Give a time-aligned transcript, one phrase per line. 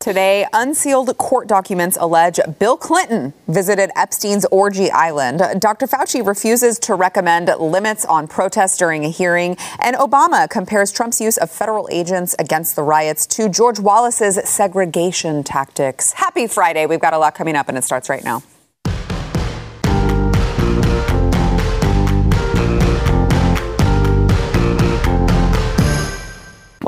[0.00, 5.42] Today, unsealed court documents allege Bill Clinton visited Epstein's orgy island.
[5.60, 5.86] Dr.
[5.86, 11.36] Fauci refuses to recommend limits on protests during a hearing, and Obama compares Trump's use
[11.36, 16.12] of federal agents against the riots to George Wallace's segregation tactics.
[16.12, 16.86] Happy Friday.
[16.86, 18.42] We've got a lot coming up, and it starts right now.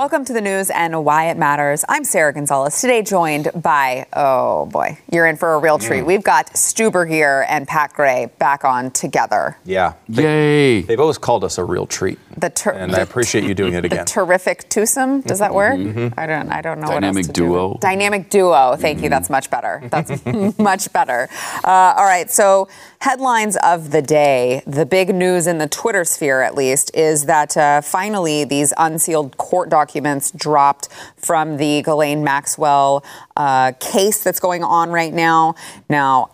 [0.02, 1.84] Welcome to the news and why it matters.
[1.88, 2.80] I'm Sarah Gonzalez.
[2.80, 6.02] Today joined by, oh boy, you're in for a real treat.
[6.02, 6.06] Mm.
[6.06, 9.56] We've got Stu Burguiere and Pat Gray back on together.
[9.64, 9.92] Yeah.
[10.08, 10.80] Yay.
[10.82, 12.18] They've always called us a real treat.
[12.36, 14.06] The ter- and I appreciate you doing it the again.
[14.06, 15.20] terrific twosome.
[15.22, 15.74] Does that work?
[15.76, 16.14] Mhm.
[16.16, 16.50] I don't.
[16.50, 17.46] I don't know Dynamic what else to do.
[17.46, 17.78] duo.
[17.80, 18.76] Dynamic duo.
[18.76, 19.08] Thank you.
[19.08, 19.82] That's much better.
[19.90, 20.24] That's
[20.58, 21.28] much better.
[21.64, 22.30] Uh, all right.
[22.30, 22.68] So
[23.00, 24.62] headlines of the day.
[24.66, 29.36] The big news in the Twitter sphere, at least, is that uh, finally these unsealed
[29.36, 33.04] court documents dropped from the Ghislaine Maxwell
[33.36, 35.54] uh, case that's going on right now.
[35.88, 36.30] Now.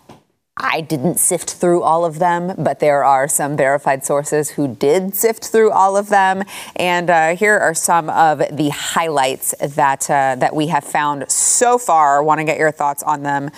[0.61, 5.14] I didn't sift through all of them, but there are some verified sources who did
[5.14, 6.42] sift through all of them.
[6.77, 11.79] And uh, here are some of the highlights that uh, that we have found so
[11.79, 12.23] far.
[12.23, 13.51] Want to get your thoughts on them,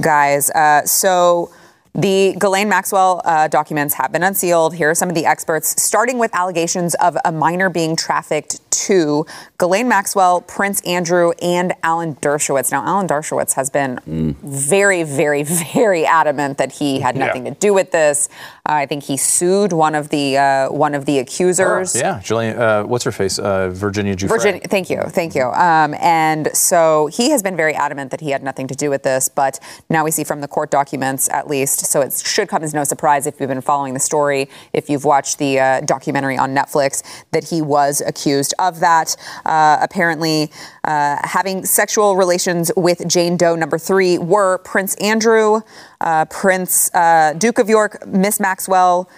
[0.00, 0.50] guys?
[0.50, 1.52] Uh, so.
[1.96, 4.74] The Ghislaine Maxwell uh, documents have been unsealed.
[4.74, 9.24] Here are some of the experts, starting with allegations of a minor being trafficked to
[9.58, 12.72] Ghislaine Maxwell, Prince Andrew, and Alan Dershowitz.
[12.72, 14.00] Now, Alan Dershowitz has been
[14.42, 17.26] very, very, very adamant that he had Yeah.
[17.26, 18.28] nothing to do with this.
[18.68, 21.94] Uh, I think he sued one of the uh, one of the accusers.
[21.94, 23.38] Yeah, Julian, uh, what's her face?
[23.38, 24.30] Uh, Virginia Giuffre.
[24.30, 25.44] Virginia, thank you, thank you.
[25.44, 29.04] Um, and so he has been very adamant that he had nothing to do with
[29.04, 32.62] this, but now we see from the court documents, at least, so it should come
[32.62, 36.36] as no surprise if you've been following the story, if you've watched the uh, documentary
[36.36, 39.16] on Netflix, that he was accused of that.
[39.44, 40.50] Uh, apparently,
[40.84, 45.60] uh, having sexual relations with Jane Doe number three were Prince Andrew,
[46.00, 49.08] uh, Prince uh, Duke of York, Miss Maxwell,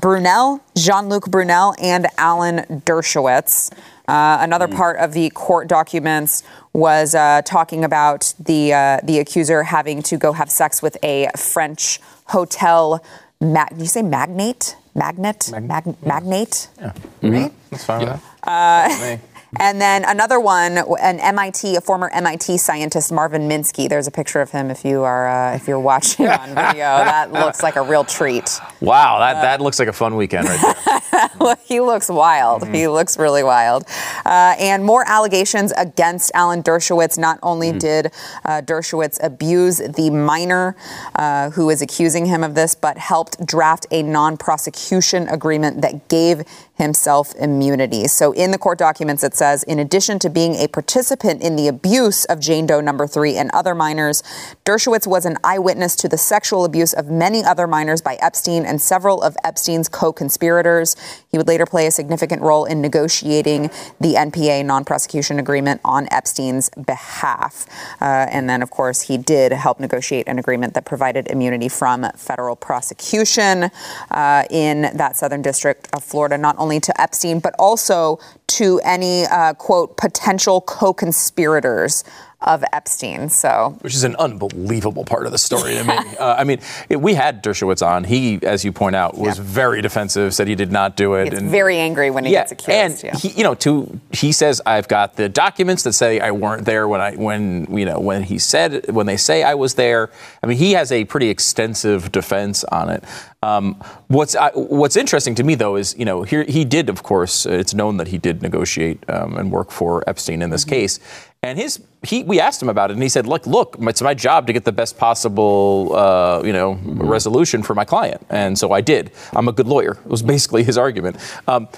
[0.00, 3.70] Brunel, Jean Luc Brunel, and Alan Dershowitz.
[4.06, 6.42] Uh, another part of the court documents
[6.72, 11.28] was uh, talking about the uh, the accuser having to go have sex with a
[11.36, 13.02] French hotel.
[13.40, 14.76] Ma- you say magnate?
[14.94, 15.50] Magnet?
[15.60, 16.68] Mag- magnate?
[16.80, 16.92] Yeah.
[17.22, 17.52] Right?
[17.70, 18.08] That's fine with
[18.42, 19.20] Uh, that.
[19.60, 23.88] And then another one, an MIT, a former MIT scientist, Marvin Minsky.
[23.88, 26.84] There's a picture of him if you are uh, if you're watching on video.
[27.14, 28.58] That looks like a real treat.
[28.80, 30.76] Wow, that, that looks like a fun weekend right
[31.12, 31.56] there.
[31.64, 32.66] he looks wild.
[32.68, 33.84] He looks really wild.
[34.24, 37.18] Uh, and more allegations against Alan Dershowitz.
[37.18, 38.06] Not only did
[38.44, 40.76] uh, Dershowitz abuse the minor
[41.14, 46.08] uh, who is accusing him of this, but helped draft a non prosecution agreement that
[46.08, 46.42] gave
[46.76, 48.08] himself immunity.
[48.08, 51.68] So in the court documents, it says, in addition to being a participant in the
[51.68, 54.22] abuse of Jane Doe number three and other minors,
[54.64, 58.80] Dershowitz was an eyewitness to the sexual abuse of many other minors by Epstein and
[58.80, 60.96] several of Epstein's co-conspirators.
[61.30, 66.70] He would later play a significant role in negotiating the NPA non-prosecution agreement on Epstein's
[66.70, 67.66] behalf.
[68.00, 72.06] Uh, and then, of course, he did help negotiate an agreement that provided immunity from
[72.16, 73.70] federal prosecution
[74.10, 79.24] uh, in that southern district of Florida, not only to Epstein, but also to any,
[79.34, 82.04] uh, quote, potential co-conspirators
[82.40, 83.28] of Epstein.
[83.28, 85.94] So Which is an unbelievable part of the story to me.
[86.14, 88.04] Uh, I mean, it, we had Dershowitz on.
[88.04, 91.32] He, as you point out, was very defensive, said he did not do it.
[91.32, 92.70] he's very angry when he yeah, gets accused.
[92.70, 93.18] and yeah.
[93.18, 96.86] he, you know, to he says I've got the documents that say I weren't there
[96.86, 100.10] when I when you know when he said when they say I was there.
[100.42, 103.02] I mean, he has a pretty extensive defense on it.
[103.44, 103.64] Um,
[104.08, 107.34] what's I, what's interesting to me though is you know here he did of course
[107.46, 110.80] uh, it's known that he did negotiate um, and work for Epstein in this Mm-hmm.
[110.80, 111.00] case.
[111.42, 111.72] And his,
[112.02, 114.52] he, we asked him about it, and he said, "Look, look, it's my job to
[114.54, 119.10] get the best possible, uh, you know, resolution for my client, and so I did.
[119.36, 121.16] I'm a good lawyer." It was basically his argument.
[121.46, 121.68] Um,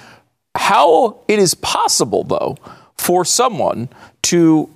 [0.54, 2.54] how it is possible, though,
[2.96, 3.88] for someone
[4.30, 4.70] to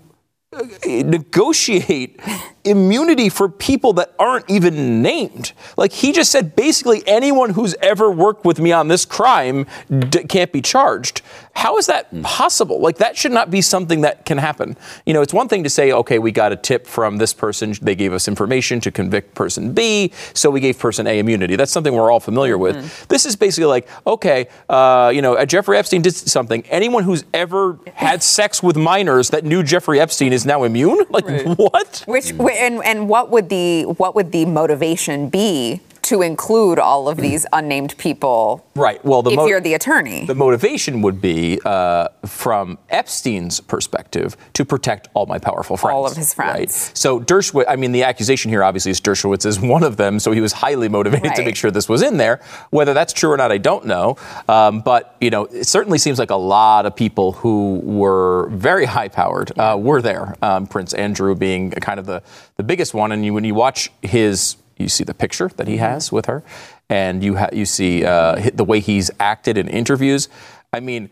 [0.53, 2.19] uh, negotiate
[2.65, 5.53] immunity for people that aren't even named.
[5.77, 10.25] Like he just said, basically anyone who's ever worked with me on this crime d-
[10.25, 11.23] can't be charged.
[11.55, 12.81] How is that possible?
[12.81, 14.77] Like that should not be something that can happen.
[15.05, 17.75] You know, it's one thing to say, okay, we got a tip from this person,
[17.83, 21.57] they gave us information to convict person B, so we gave person A immunity.
[21.57, 23.09] That's something we're all familiar with.
[23.09, 26.63] This is basically like, okay, uh, you know, uh, Jeffrey Epstein did something.
[26.69, 31.05] Anyone who's ever had sex with minors that knew Jeffrey Epstein is now immune?
[31.11, 31.27] Like
[31.59, 32.05] what?
[32.07, 35.81] Which and and what would the what would the motivation be
[36.11, 39.05] to include all of these unnamed people Right.
[39.05, 40.25] Well, the if mo- you're the attorney.
[40.25, 45.95] The motivation would be, uh, from Epstein's perspective, to protect all my powerful friends.
[45.95, 46.59] All of his friends.
[46.59, 46.71] Right?
[46.71, 50.33] So Dershowitz, I mean, the accusation here obviously is Dershowitz is one of them, so
[50.33, 52.41] he was highly motivated to make sure this was in there.
[52.71, 54.17] Whether that's true or not, I don't know.
[54.49, 58.87] Um, but, you know, it certainly seems like a lot of people who were very
[58.87, 60.37] high powered uh, were there.
[60.43, 62.23] Um, Prince Andrew being kind of the,
[62.57, 63.13] the biggest one.
[63.13, 66.43] And you, when you watch his, you see the picture that he has with her,
[66.89, 70.29] and you, ha- you see uh, the way he's acted in interviews.
[70.73, 71.11] I mean,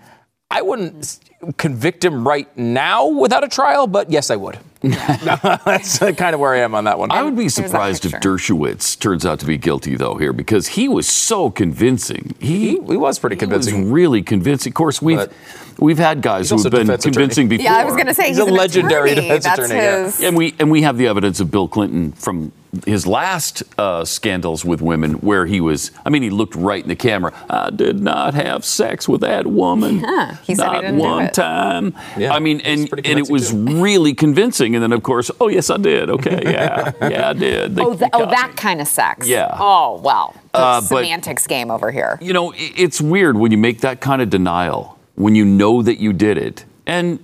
[0.50, 1.19] I wouldn't
[1.59, 4.59] convict him right now without a trial, but yes, I would.
[4.82, 7.11] That's uh, kind of where I am on that one.
[7.11, 8.12] I would be surprised if.
[8.12, 12.35] Dershowitz turns out to be guilty, though, here, because he was so convincing.
[12.41, 13.82] He, he, he was pretty he convincing.
[13.85, 14.71] was really convincing.
[14.71, 15.32] Of course, we've But-
[15.79, 17.12] we've had guys who have been defense attorney.
[17.14, 17.64] convincing before.
[17.64, 19.26] yeah, I was going to say He's he's, a an legendary attorney.
[19.29, 20.29] defense That's attorney, yeah.
[20.29, 22.53] And we and we have the evidence of Bill Clinton from
[22.85, 25.91] his last uh, scandals with women, where he was.
[26.05, 27.32] I mean, he looked right in the camera.
[27.49, 30.00] I did not have sex with that woman.
[30.09, 31.35] Yeah, he said he not didn't do one it.
[31.35, 31.94] time.
[32.17, 34.75] Yeah, I mean, and and it was convincing, really convincing.
[34.75, 36.11] And then of course, oh yes, I did.
[36.11, 37.75] Okay, yeah, yeah, I did.
[37.76, 38.55] They- Oh, they th- oh, that me.
[38.56, 39.26] kind of sex.
[39.26, 39.55] Yeah.
[39.59, 40.35] Oh, well.
[40.53, 42.19] The Uh, but- semantics game over here.
[42.21, 45.82] You know, i- it's weird when you make that kind of denial when you know
[45.82, 47.19] that you did it, and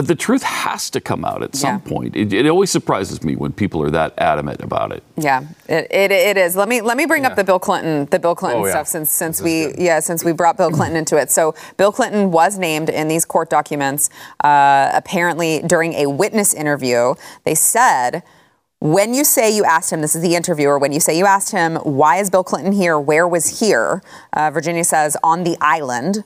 [0.00, 1.90] the truth has to come out at some Yeah.
[1.90, 2.16] point.
[2.16, 5.02] It, it always surprises me when people are that adamant about it.
[5.16, 6.56] Yeah, it, it, it is.
[6.56, 8.72] Let me let me bring up the Bill Clinton the Bill Clinton Oh, yeah.
[8.72, 11.30] stuff since since we yeah since we brought Bill Clinton into it.
[11.30, 14.10] So Bill Clinton was named in these court documents.
[14.42, 17.14] Uh, apparently, during a witness interview,
[17.44, 18.22] they said.
[18.80, 21.52] When you say you asked him, this is the interviewer, when you say you asked
[21.52, 23.00] him, why is Bill Clinton here?
[23.00, 24.02] Where was here?
[24.34, 26.22] Uh, Virginia says, on the island.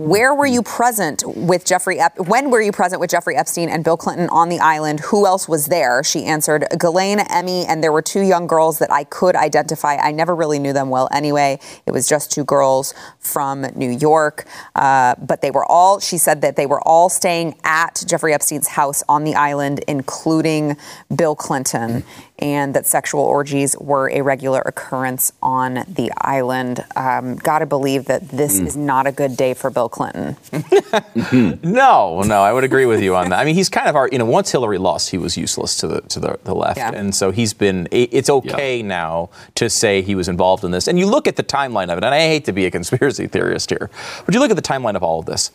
[0.00, 2.00] Where were you present with Jeffrey?
[2.00, 5.00] Ep- when were you present with Jeffrey Epstein and Bill Clinton on the island?
[5.00, 6.02] Who else was there?
[6.02, 9.96] She answered, Ghislaine, Emmy, and there were two young girls that I could identify.
[9.96, 11.60] I never really knew them well anyway.
[11.84, 16.00] It was just two girls from New York, uh, but they were all.
[16.00, 20.78] She said that they were all staying at Jeffrey Epstein's house on the island, including
[21.14, 22.04] Bill Clinton,
[22.40, 26.84] and that sexual orgies were a regular occurrence on the island.
[26.96, 30.36] Um, Got to believe that this is not a good day for Bill Clinton.
[31.62, 33.38] No, no, I would agree with you on that.
[33.38, 35.86] I mean, he's kind of our, you know, once Hillary lost, he was useless to
[35.86, 36.90] the to the, the left, Yeah.
[36.92, 37.88] and so he's been.
[37.90, 41.42] It's okay now to say he was involved in this, and you look at the
[41.44, 42.04] timeline of it.
[42.04, 43.90] And I hate to be a conspiracy theorist here,
[44.24, 45.50] but you look at the timeline of all of this.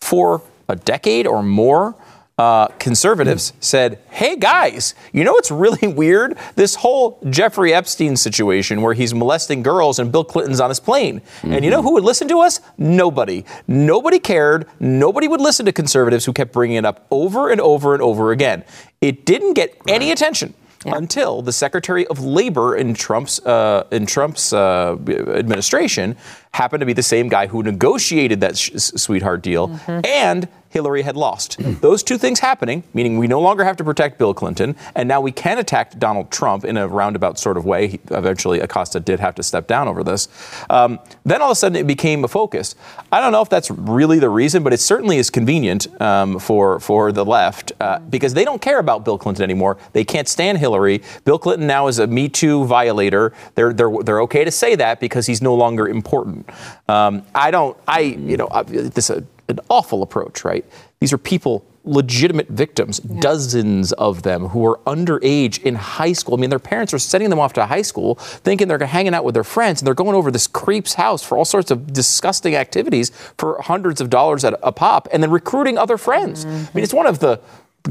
[0.00, 1.94] For a decade or more,
[2.40, 6.38] uh, conservatives said, "Hey guys, you know what's really weird?
[6.56, 11.20] This whole Jeffrey Epstein situation where he's molesting girls and Bill Clinton's on his plane.
[11.42, 12.60] And you know who would listen to us?
[12.78, 13.44] Nobody.
[13.68, 14.66] Nobody cared.
[14.80, 18.32] Nobody would listen to conservatives who kept bringing it up over and over and over
[18.32, 18.64] again.
[19.02, 20.54] It didn't get any attention."
[20.86, 24.96] Until the Secretary of Labor in Trump's uh, in Trump's uh,
[25.36, 26.16] administration
[26.52, 31.16] happened to be the same guy who negotiated that sh- sweetheart deal, and Hillary had
[31.16, 31.58] lost.
[31.80, 35.20] Those two things happening, meaning we no longer have to protect Bill Clinton, and now
[35.20, 37.88] we can attack Donald Trump in a roundabout sort of way.
[37.88, 40.28] He, eventually, Acosta did have to step down over this.
[40.70, 42.76] Um, then all of a sudden, it became a focus.
[43.10, 46.78] I don't know if that's really the reason, but it certainly is convenient um, for
[46.78, 49.76] for the left uh, because they don't care about Bill Clinton anymore.
[49.92, 51.02] They can't stand Hillary.
[51.24, 53.32] Bill Clinton now is a Me Too violator.
[53.56, 56.48] They're they're they're okay to say that because he's no longer important.
[56.88, 57.76] Um, I don't.
[57.88, 60.64] I you know this is a, an awful approach, right?
[61.00, 61.66] These are people.
[61.82, 66.34] Legitimate victims, dozens of them who are underage in high school.
[66.34, 69.24] I mean, their parents are sending them off to high school thinking they're hanging out
[69.24, 72.54] with their friends and they're going over this creep's house for all sorts of disgusting
[72.54, 76.44] activities for hundreds of dollars at a pop and then recruiting other friends.
[76.44, 76.54] Mm-hmm.
[76.54, 77.40] I mean, it's one of the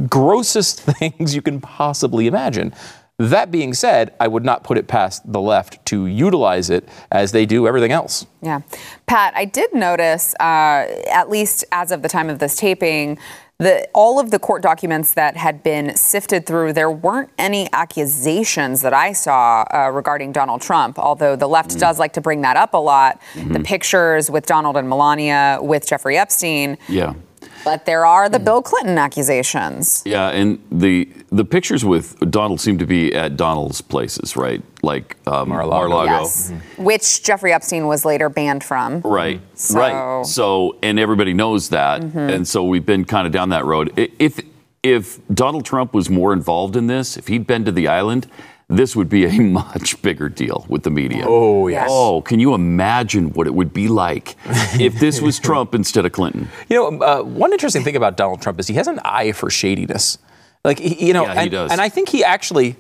[0.07, 2.73] grossest things you can possibly imagine.
[3.19, 7.33] That being said, I would not put it past the left to utilize it as
[7.33, 8.25] they do everything else.
[8.41, 8.61] Yeah.
[9.07, 13.19] Pat, I did notice, uh, at least as of the time of this taping,
[13.57, 18.81] the, all of the court documents that had been sifted through, there weren't any accusations
[18.83, 22.55] that I saw uh, regarding Donald Trump, although the left does like to bring that
[22.55, 23.21] up a lot.
[23.35, 26.77] The pictures with Donald and Melania, with Jeffrey Epstein.
[26.87, 27.15] Yeah.
[27.63, 28.45] But there are the hmm.
[28.45, 30.01] Bill Clinton accusations.
[30.05, 34.63] Yeah, and the the pictures with Donald seem to be at Donald's places, right?
[34.81, 35.89] Like um, Mar-a-Lago.
[35.89, 36.21] Mar-a-Lago.
[36.23, 36.51] Yes.
[36.51, 36.83] Mm-hmm.
[36.83, 39.01] Which Jeffrey Epstein was later banned from.
[39.01, 40.25] Right, So- right.
[40.25, 42.17] So, and everybody knows that, mm-hmm.
[42.17, 43.93] and so we've been kind of down that road.
[43.95, 44.39] If
[44.83, 48.27] if Donald Trump was more involved in this, if he'd been to the island,
[48.69, 51.25] this would be a much bigger deal with the media.
[51.27, 51.87] Oh, yes.
[51.91, 54.35] Oh, can you imagine what it would be like
[54.79, 56.47] if this was Trump instead of Clinton?
[56.69, 59.49] You know, uh, one interesting thing about Donald Trump is he has an eye for
[59.49, 60.17] shadiness.
[60.63, 61.71] Like, he, you know, Yeah, he and, does.
[61.71, 62.75] and I think he actually.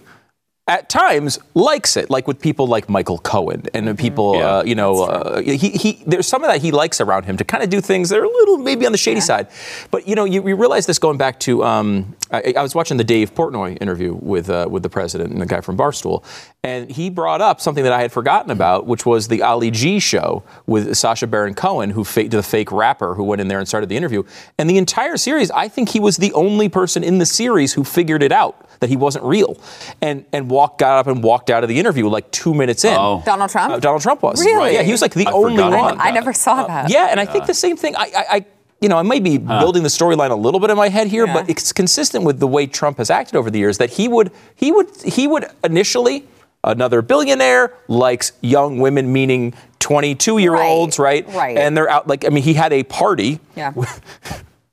[0.69, 4.57] At times likes it, like with people like Michael Cohen and people, Yeah.
[4.57, 7.43] uh, you know, uh, he, he there's some of that he likes around him to
[7.43, 9.47] kind of do things that are a little maybe on the shady side.
[9.89, 12.97] But you know, you, you realize this going back to um, I, I was watching
[12.97, 16.23] the Dave Portnoy interview with uh, with the president and the guy from Barstool,
[16.63, 19.99] and he brought up something that I had forgotten about, which was the Ali G
[19.99, 23.67] show with Sacha Baron Cohen, who faked the fake rapper who went in there and
[23.67, 24.21] started the interview.
[24.59, 27.83] And the entire series, I think he was the only person in the series who
[27.83, 29.57] figured it out that he wasn't real,
[30.01, 32.95] and and walked got up and walked out of the interview like two minutes in.
[32.97, 33.21] Oh.
[33.25, 33.73] Donald Trump?
[33.73, 34.43] Uh, Donald Trump was.
[34.43, 34.73] Really?
[34.73, 35.99] Yeah, he was like the I only one.
[35.99, 36.89] I never saw that.
[36.89, 37.95] Yeah, and I think the same thing.
[37.95, 38.45] I, I, I
[38.81, 41.25] you know, I may be building the storyline a little bit in my head here,
[41.25, 41.33] Yeah.
[41.33, 43.77] but it's consistent with the way Trump has acted over the years.
[43.77, 46.25] That he would, he would, he would initially.
[46.61, 51.35] Another billionaire likes young women, meaning 22 year olds, Right, right?
[51.35, 51.57] right.
[51.57, 53.39] And they're out, like, I mean, he had a party.
[53.55, 53.71] Yeah.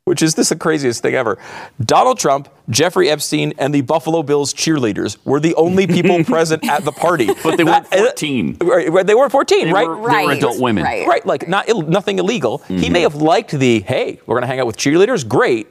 [0.07, 1.37] Which is this the craziest thing ever?
[1.85, 6.85] Donald Trump, Jeffrey Epstein, and the Buffalo Bills cheerleaders were the only people present at
[6.85, 7.27] the party.
[7.43, 8.59] But they weren't That- 14.
[8.63, 9.89] Right, right, They weren't 14, They right?
[9.89, 10.85] were- they were adult women.
[10.85, 11.09] Right.
[11.09, 12.61] Right, like not nothing illegal.
[12.61, 12.77] Mm-hmm.
[12.77, 15.67] He may have liked the hey, we're gonna hang out with cheerleaders, great.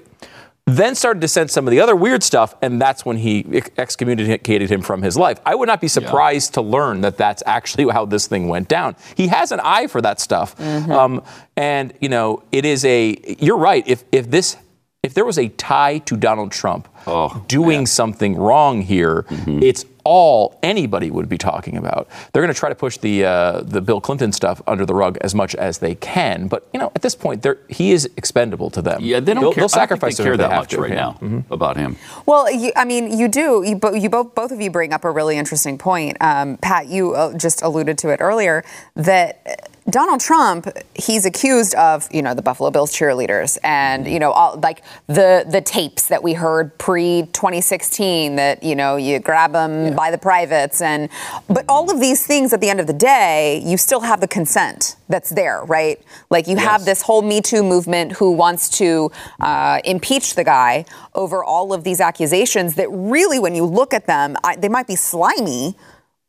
[0.68, 3.46] Then started to sense some of the other weird stuff, and that's when he
[3.78, 5.40] excommunicated him from his life.
[5.46, 8.96] I would not be surprised to learn that that's actually how this thing went down.
[9.16, 10.92] He has an eye for that stuff, Mm-hmm.
[10.92, 11.24] um,
[11.56, 13.16] and you know it is a.
[13.40, 13.88] You're right.
[13.88, 14.58] If if this
[15.06, 19.62] if there was a tie to Donald Trump Oh, doing something wrong here, Mm-hmm.
[19.62, 22.08] it's all anybody would be talking about.
[22.32, 25.18] They're going to try to push the uh, the Bill Clinton stuff under the rug
[25.22, 28.70] as much as they can, but you know at this point, they're, he is expendable
[28.72, 29.00] to them.
[29.02, 29.62] Yeah, they don't They'll, care.
[29.62, 30.82] they'll sacrifice I don't think they care that much to.
[30.82, 31.14] right Yeah.
[31.22, 31.96] now about him.
[32.26, 33.64] Well, you, I mean, you do.
[33.66, 36.18] You, bo- you both, both of you bring up a really interesting point.
[36.22, 38.64] Um, Pat, you uh, just alluded to it earlier
[38.96, 44.32] that Donald Trump, he's accused of, you know, the Buffalo Bills cheerleaders and, you know,
[44.32, 49.52] all, like the the tapes that we heard pre 2016 that, you know, you grab
[49.52, 51.08] them by the privates and,
[51.48, 54.28] but all of these things at the end of the day, you still have the
[54.28, 56.02] consent that's there, right?
[56.32, 60.86] Like you have this whole Me Too movement who wants to uh, impeach the guy
[61.14, 64.88] over all of these accusations that really, when you look at them, I, they might
[64.88, 65.76] be slimy,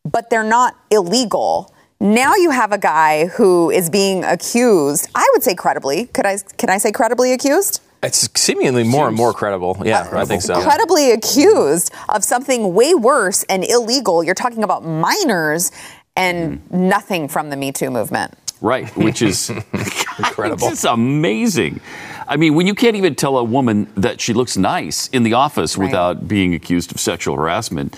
[0.04, 1.72] but they're not illegal.
[1.99, 5.09] Now you have a guy who is being accused.
[5.15, 6.07] I would say credibly.
[6.07, 6.38] Could I?
[6.59, 7.81] Can I say credibly accused?
[8.03, 9.79] It's seemingly more and more credible.
[9.85, 10.61] Yeah, I think so.
[10.62, 14.23] Credibly accused of something way worse and illegal.
[14.23, 15.73] You're talking about minors
[16.15, 16.88] and Hmm.
[16.88, 18.35] nothing from the Me Too movement.
[18.61, 19.50] Right, which is
[20.19, 20.69] Incredible.
[20.69, 21.81] It's amazing.
[22.29, 25.33] I mean, when you can't even tell a woman that she looks nice in the
[25.35, 25.87] office Right.
[25.87, 27.97] without being accused of sexual harassment,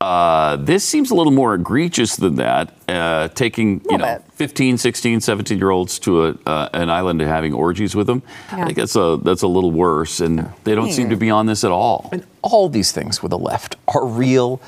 [0.00, 2.74] uh, this seems a little more egregious than that.
[2.86, 4.22] Uh, taking you know bit.
[4.32, 8.22] 15, 16, 17 year olds to a, uh, an island and having orgies with them.
[8.52, 11.46] I think that's a that's a little worse, and they don't seem to be on
[11.46, 12.08] this at all.
[12.12, 14.60] And all these things with the left are real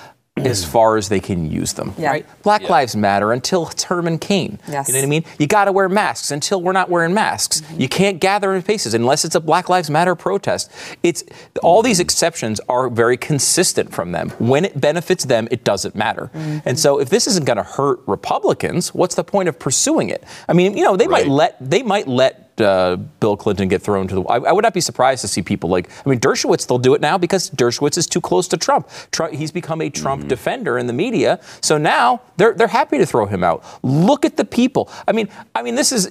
[0.46, 0.68] as mm.
[0.68, 1.94] far as they can use them.
[1.98, 2.10] Yeah.
[2.10, 2.42] Right?
[2.42, 4.58] Black Lives Matter until it's Herman Cain.
[4.68, 4.88] Yes.
[4.88, 5.24] You know what I mean?
[5.38, 7.60] You got to wear masks until we're not wearing masks.
[7.60, 7.80] Mm-hmm.
[7.80, 10.70] You can't gather in spaces unless it's a Black Lives Matter protest.
[11.02, 11.24] It's
[11.62, 12.02] all these mm-hmm.
[12.02, 14.30] exceptions are very consistent from them.
[14.38, 16.30] When it benefits them, it doesn't matter.
[16.34, 16.68] Mm-hmm.
[16.68, 20.24] And so if this isn't going to hurt Republicans, what's the point of pursuing it?
[20.48, 24.08] I mean, you know, they might let they might let uh, Bill Clinton get thrown
[24.08, 24.22] to the.
[24.22, 25.90] I, I would not be surprised to see people like.
[26.04, 26.66] I mean, Dershowitz.
[26.66, 28.88] They'll do it now because Dershowitz is too close to Trump.
[29.10, 31.40] Trump he's become a Trump defender in the media.
[31.60, 33.64] So now they're they're happy to throw him out.
[33.82, 34.90] Look at the people.
[35.06, 36.10] I mean, I mean, this is.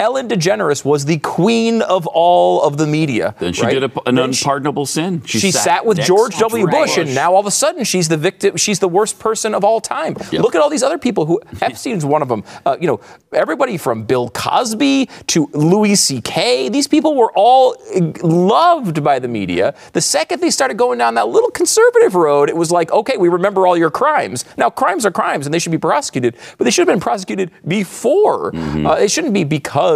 [0.00, 3.34] Ellen DeGeneres was the queen of all of the media.
[3.40, 3.72] Then she right?
[3.74, 5.22] did a, an Then she- unpardonable sin.
[5.24, 6.70] she sat, with George W.
[6.70, 8.56] George Bush, and now all of a sudden she's the victim.
[8.56, 10.14] She's the worst person of all time.
[10.30, 10.40] Yep.
[10.40, 12.44] Look at all these other people who Epstein's one of them.
[12.64, 13.00] Uh, you know,
[13.32, 16.68] everybody from Bill Cosby to Louis C.K.
[16.68, 17.74] These people were all
[18.22, 19.74] loved by the media.
[19.94, 23.28] The second they started going down that little conservative road, it was like, okay, we
[23.28, 24.44] remember all your crimes.
[24.56, 27.50] Now, crimes are crimes, and they should be prosecuted, but they should have been prosecuted
[27.66, 28.54] before.
[28.54, 29.87] Uh, it shouldn't be because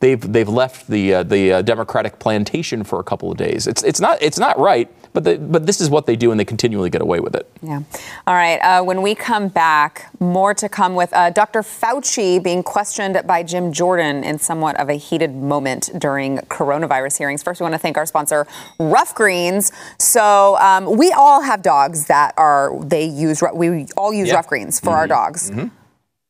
[0.00, 3.66] they've they've left the uh, the uh, Democratic plantation for a couple of days.
[3.66, 4.90] It's it's not it's not right.
[5.12, 7.50] But the, but this is what they do, and they continually get away with it.
[7.62, 7.82] Yeah.
[8.26, 8.58] All right.
[8.58, 11.62] Uh, when we come back, more to come with uh, Dr.
[11.62, 17.42] Fauci being questioned by Jim Jordan in somewhat of a heated moment during coronavirus hearings.
[17.42, 18.46] First, we want to thank our sponsor,
[18.78, 19.72] Ruff Greens.
[19.98, 24.30] So um, we all have dogs that are they use we all use.
[24.30, 25.50] Ruff Greens for our dogs.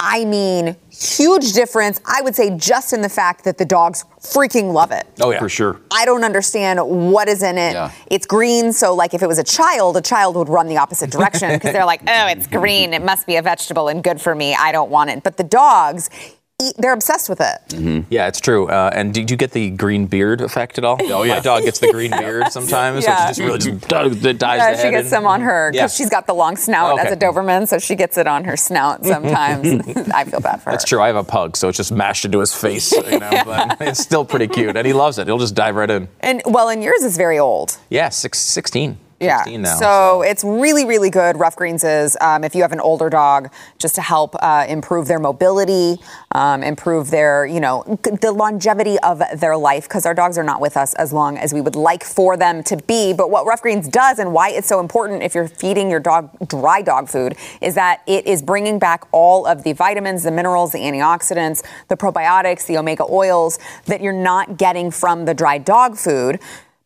[0.01, 2.01] I mean, huge difference.
[2.07, 5.09] I would say just in the fact that the dogs freaking love it.
[5.21, 5.81] Oh yeah, for sure.
[5.93, 7.73] I don't understand what is in it.
[7.73, 7.91] Yeah.
[8.07, 11.11] It's green, so like if it was a child, a child would run the opposite
[11.11, 12.95] direction because they're like, "Oh, it's green.
[12.95, 14.55] It must be a vegetable and good for me.
[14.55, 16.11] I don't want it." But the dogs
[16.61, 18.05] eat, they're obsessed with it.
[18.11, 18.69] Yeah, it's true.
[18.69, 20.97] Uh, and did you get the green beard effect at all?
[21.01, 21.35] Oh yeah.
[21.35, 23.05] My dog gets the green beard sometimes.
[23.05, 23.17] Yeah.
[23.17, 25.11] So she just really just dives the Yeah, she gets in.
[25.11, 25.97] some on her because Yeah.
[26.05, 27.07] she's got the long snout Okay.
[27.07, 29.87] as a Doberman, so she gets it on her snout sometimes.
[30.15, 30.73] I feel bad for her.
[30.73, 31.01] That's true.
[31.01, 32.91] I have a pug, so it's just mashed into his face.
[32.93, 35.27] You know, but it's still pretty cute, and he loves it.
[35.29, 36.09] He'll just dive right in.
[36.21, 37.79] And well, and yours is very old.
[37.89, 38.99] Yeah, six, 16.
[39.21, 39.39] Yeah.
[39.39, 39.77] 16 now.
[39.77, 41.39] so, it's really, really good.
[41.39, 45.09] Ruff Greens is um, if you have an older dog, just to help uh, improve
[45.09, 45.99] their mobility,
[46.33, 50.61] um, improve their, you know, the longevity of their life, because our dogs are not
[50.61, 53.13] with us as long as we would like for them to be.
[53.13, 56.31] But what Ruff Greens does and why it's so important if you're feeding your dog
[56.47, 60.73] dry dog food is that it is bringing back all of the vitamins, the minerals,
[60.73, 65.97] the antioxidants, the probiotics, the omega oils that you're not getting from the dry dog
[65.97, 66.39] food.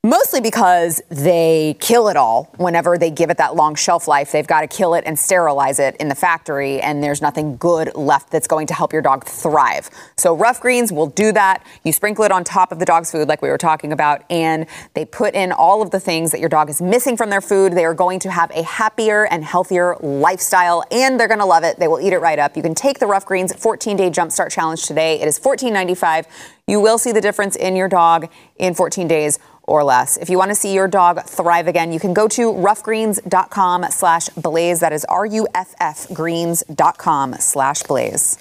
[0.04, 4.32] Mostly because they kill it all whenever they give it that long shelf life.
[4.32, 7.94] They've got to kill it and sterilize it in the factory, and there's nothing good
[7.94, 9.90] left that's going to help your dog thrive.
[10.16, 11.64] So, Ruff Greens will do that.
[11.84, 14.66] You sprinkle it on top of the dog's food, like we were talking about, and
[14.94, 17.74] they put in all of the things that your dog is missing from their food.
[17.74, 21.62] They are going to have a happier and healthier lifestyle, and they're going to love
[21.62, 21.78] it.
[21.78, 22.56] They will eat it right up.
[22.56, 25.20] You can take the Ruff Greens 14 day jumpstart challenge today.
[25.20, 26.26] It is $14.95.
[26.66, 30.16] You will see the difference in your dog in 14 days or less.
[30.16, 34.28] If you want to see your dog thrive again, you can go to ruffgreens.com slash
[34.30, 34.80] blaze.
[34.80, 38.38] That is R-U-F-F greens.com slash blaze.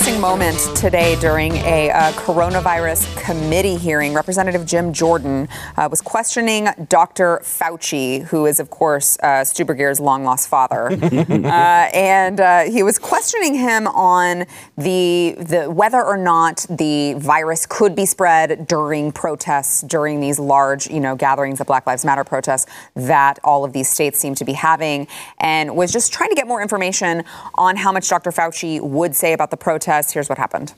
[0.00, 4.14] Interesting moment today during a uh, coronavirus committee hearing.
[4.14, 7.42] Representative Jim Jordan uh, was questioning Dr.
[7.42, 10.90] Fauci, who is, of course, uh, Stu Burguiere's long lost father.
[11.02, 14.46] uh, and uh, he was questioning him on
[14.78, 20.88] the, the whether or not the virus could be spread during protests, during these large,
[20.88, 22.64] you know, gatherings, the Black Lives Matter protests
[22.94, 25.06] that all of these states seem to be having,
[25.40, 27.22] and was just trying to get more information
[27.56, 28.30] on how much Dr.
[28.30, 29.89] Fauci would say about the protests.
[30.12, 30.72] Here's what happened.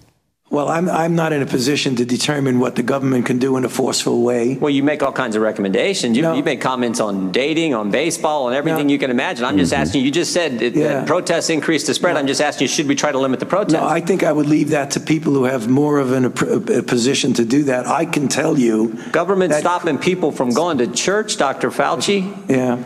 [0.52, 3.64] Well, I'm, I'm not in a position to determine what the government can do in
[3.64, 4.57] a forceful way.
[4.57, 6.14] Well, you make all kinds of recommendations.
[6.14, 6.35] You, No.
[6.35, 8.92] you make comments on dating, on baseball, on everything No.
[8.92, 9.47] you can imagine.
[9.47, 9.81] I'm just mm-hmm.
[9.81, 10.04] asking you.
[10.04, 10.88] You just said that, Yeah.
[10.88, 12.19] that protests increase the spread.
[12.19, 13.73] I'm just asking you, should we try to limit the protests?
[13.73, 16.78] No, I think I would leave that to people who have more of an, a,
[16.81, 17.87] a position to do that.
[17.87, 18.92] I can tell you.
[19.11, 21.71] Government that- stopping people from going to church, Dr.
[21.71, 22.50] Fauci.
[22.50, 22.76] Yeah.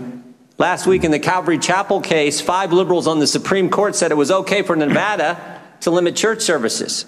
[0.57, 4.16] Last week in the Calvary Chapel case, five liberals on the Supreme Court said it
[4.16, 7.06] was okay for Nevada to limit church services.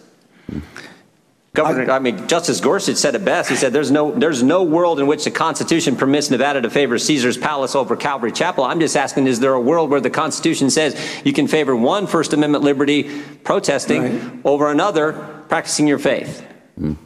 [1.55, 3.51] Governor, I mean, Justice Gorsuch said it best.
[3.51, 6.99] He said, "There's no, there's no world in which the Constitution permits Nevada to favor
[6.99, 10.71] Caesar's Palace over Calvary Chapel." I'm just asking: Is there a world where the Constitution
[10.71, 13.11] says you can favor one First Amendment liberty,
[13.45, 14.41] protesting, Right.
[14.45, 15.15] over another,
[15.49, 16.45] practicing your faith?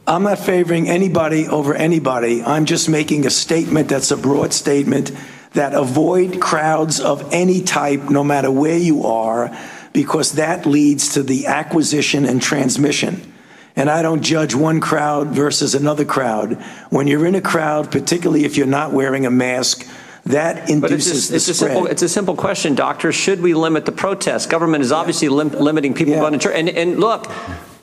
[0.05, 2.43] I'm not favoring anybody over anybody.
[2.43, 5.11] I'm just making a statement that's a broad statement
[5.53, 9.57] that avoid crowds of any type, no matter where you are,
[9.93, 13.31] because that leads to the acquisition and transmission.
[13.75, 16.61] And I don't judge one crowd versus another crowd.
[16.89, 19.87] When you're in a crowd, particularly if you're not wearing a mask,
[20.25, 21.71] that But it's, induces a, the it's, a spread.
[21.71, 23.11] simple, it's a simple question, Doctor.
[23.11, 24.45] Should we limit the protests?
[24.45, 26.19] Government is obviously lim- limiting people Yeah.
[26.21, 26.55] going to church.
[26.55, 27.27] And, and look,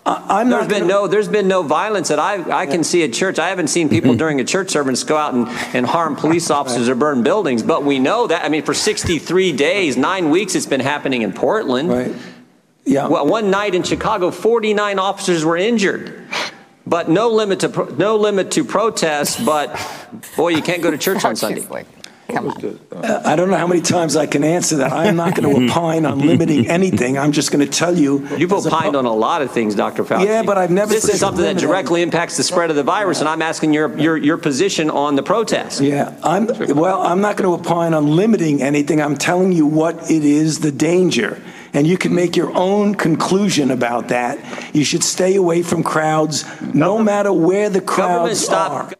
[0.07, 3.03] I'm There's not been gonna- no there's been no violence that I I can see
[3.05, 3.39] at church.
[3.39, 6.89] I haven't seen people during a church service go out and, and harm police officers
[6.89, 7.63] or burn buildings.
[7.63, 11.33] But we know that I mean for 63 days, nine weeks, it's been happening in
[11.33, 11.91] Portland.
[11.91, 12.15] Right.
[12.87, 13.09] Yeah.
[13.09, 16.27] Well, one night in Chicago, 49 officers were injured.
[16.87, 19.39] But no limit to pro- no limit to protests.
[19.45, 19.79] But
[20.37, 21.61] boy, you can't go to church on Sunday.
[22.31, 23.05] Fauci's like, come on.
[23.27, 24.93] I don't know how many times I can answer that.
[24.93, 27.19] I'm not going to opine on limiting anything.
[27.19, 28.27] I'm just going to tell you.
[28.37, 30.05] You've as a- opined on a lot of things, Dr.
[30.05, 30.27] Fauci.
[30.27, 32.83] Yeah, but I've never This is something that limit directly impacts the spread of the
[32.83, 35.81] virus, and I'm asking your your your position on the protest.
[35.81, 39.01] Yeah, I'm, well, I'm not going to opine on limiting anything.
[39.01, 41.41] I'm telling you what it is, the danger.
[41.73, 44.75] And you can make your own conclusion about that.
[44.75, 48.93] You should stay away from crowds, no matter where the Government crowds stop.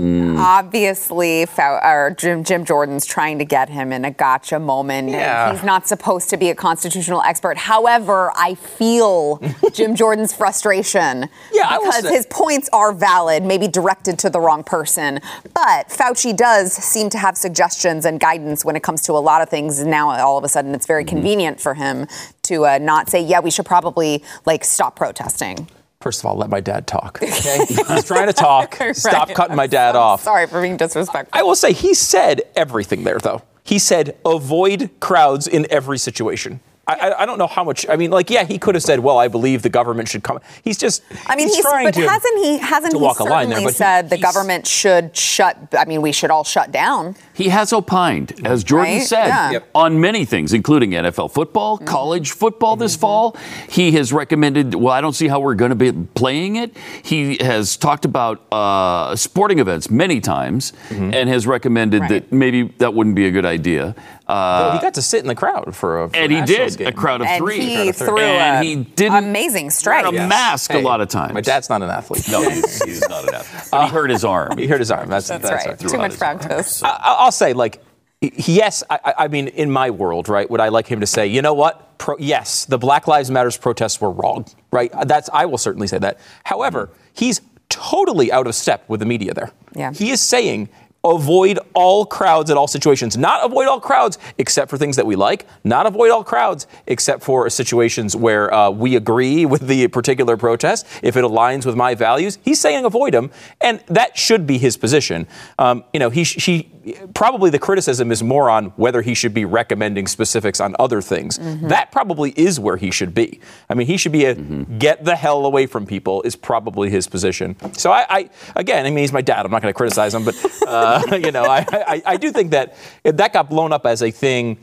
[0.00, 0.36] Are.
[0.38, 5.08] Obviously, or Jim, Jim Jordan's trying to get him in a gotcha moment.
[5.08, 5.52] Yeah.
[5.52, 7.56] He's not supposed to be a constitutional expert.
[7.56, 9.40] However, I feel
[9.72, 15.20] Jim Jordan's frustration Yeah, because his points are valid, maybe directed to the wrong person.
[15.54, 19.40] But Fauci does seem to have suggestions and guidance when it comes to a lot
[19.42, 19.84] of things.
[19.84, 20.92] Now, all of a sudden, it's Mm-hmm.
[20.92, 22.06] very convenient for him
[22.42, 25.68] to uh, not say, "Yeah, we should probably like stop protesting."
[26.00, 27.18] First of all, let my dad talk.
[27.40, 27.64] Okay?
[27.66, 28.74] He's trying to talk.
[28.92, 29.36] Stop Right.
[29.36, 30.22] cutting my dad off.
[30.22, 31.38] Sorry for being disrespectful.
[31.38, 33.42] I will say he said everything there, though.
[33.64, 36.60] He said avoid crowds in every situation.
[36.90, 37.86] I, I, I don't know how much.
[37.88, 40.40] I mean, like, yeah, he could have said, "Well, I believe the government should come."
[40.62, 41.02] He's just.
[41.26, 43.48] I mean, he's, trying but to, hasn't he hasn't to he walk a certainly line
[43.50, 45.56] there, but he- said the government should shut?
[45.78, 47.16] I mean, we should all shut down.
[47.34, 49.02] He has opined, as Jordan Right?
[49.06, 49.50] said, Yeah.
[49.52, 49.70] Yep.
[49.74, 51.86] on many things, including NFL football, Mm-hmm.
[51.86, 53.36] college football this fall.
[53.68, 56.76] He has recommended, well, I don't see how we're going to be playing it.
[57.02, 61.14] He has talked about uh, sporting events many times Mm-hmm.
[61.14, 62.10] and has recommended Right.
[62.10, 63.94] that maybe that wouldn't be a good idea.
[64.30, 66.08] Uh, Well, he got to sit in the crowd for a.
[66.08, 67.60] For and he Nationals did a crowd of And three.
[67.60, 68.06] he of three.
[68.06, 70.04] threw and a he didn't amazing strike.
[70.04, 70.28] wear a Yes.
[70.28, 71.34] mask a lot of times.
[71.34, 72.28] My dad's not an athlete.
[72.30, 73.68] No, he's, he's not an athlete.
[73.70, 74.56] But he hurt his arm.
[74.58, 75.08] He hurt his arm.
[75.08, 75.80] That's, That's, that's, right.
[75.82, 75.90] right.
[75.90, 76.82] Too much practice.
[76.82, 77.82] I, I'll say, like,
[78.20, 81.26] yes, I- I, I mean, in my world, right, would I like him to say,
[81.26, 81.98] you know what?
[81.98, 84.90] Pro, yes, the Black Lives Matters protests were wrong, right?
[85.06, 86.18] That's I will certainly say that.
[86.44, 89.50] However, he's totally out of step with the media there.
[89.74, 89.92] Yeah.
[89.92, 90.68] He is saying.
[91.02, 93.16] Avoid all crowds at all situations.
[93.16, 95.46] Not avoid all crowds except for things that we like.
[95.64, 100.86] Not avoid all crowds except for situations where uh, we agree with the particular protest.
[101.02, 104.76] If it aligns with my values, he's saying avoid them, and that should be his
[104.76, 105.26] position.
[105.58, 106.70] Um, you know, he, sh- he
[107.14, 111.38] probably the criticism is more on whether he should be recommending specifics on other things.
[111.68, 113.40] That probably is where he should be.
[113.68, 117.06] I mean, he should be a get the hell away from people is probably his
[117.06, 117.56] position.
[117.74, 119.44] So I, I again, I mean, he's my dad.
[119.44, 120.34] I'm not going to criticize him, but
[120.66, 124.10] uh, you know, I, I, I do think that that got blown up as a
[124.10, 124.58] thing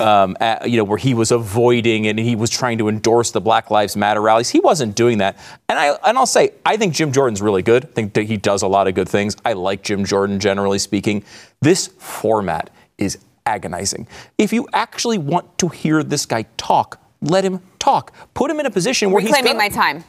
[0.00, 3.40] um, at, you know, where he was avoiding and he was trying to endorse the
[3.40, 4.50] Black Lives Matter rallies.
[4.50, 5.38] He wasn't doing that.
[5.68, 7.84] And I and I'll say, I think Jim Jordan's really good.
[7.84, 9.36] I think that he does a lot of good things.
[9.44, 11.24] I like Jim Jordan generally speaking.
[11.60, 14.06] This format is agonizing.
[14.38, 18.12] If you actually want to hear this guy talk, let him talk.
[18.34, 20.04] Put him in a position where Reclaiming he's my time.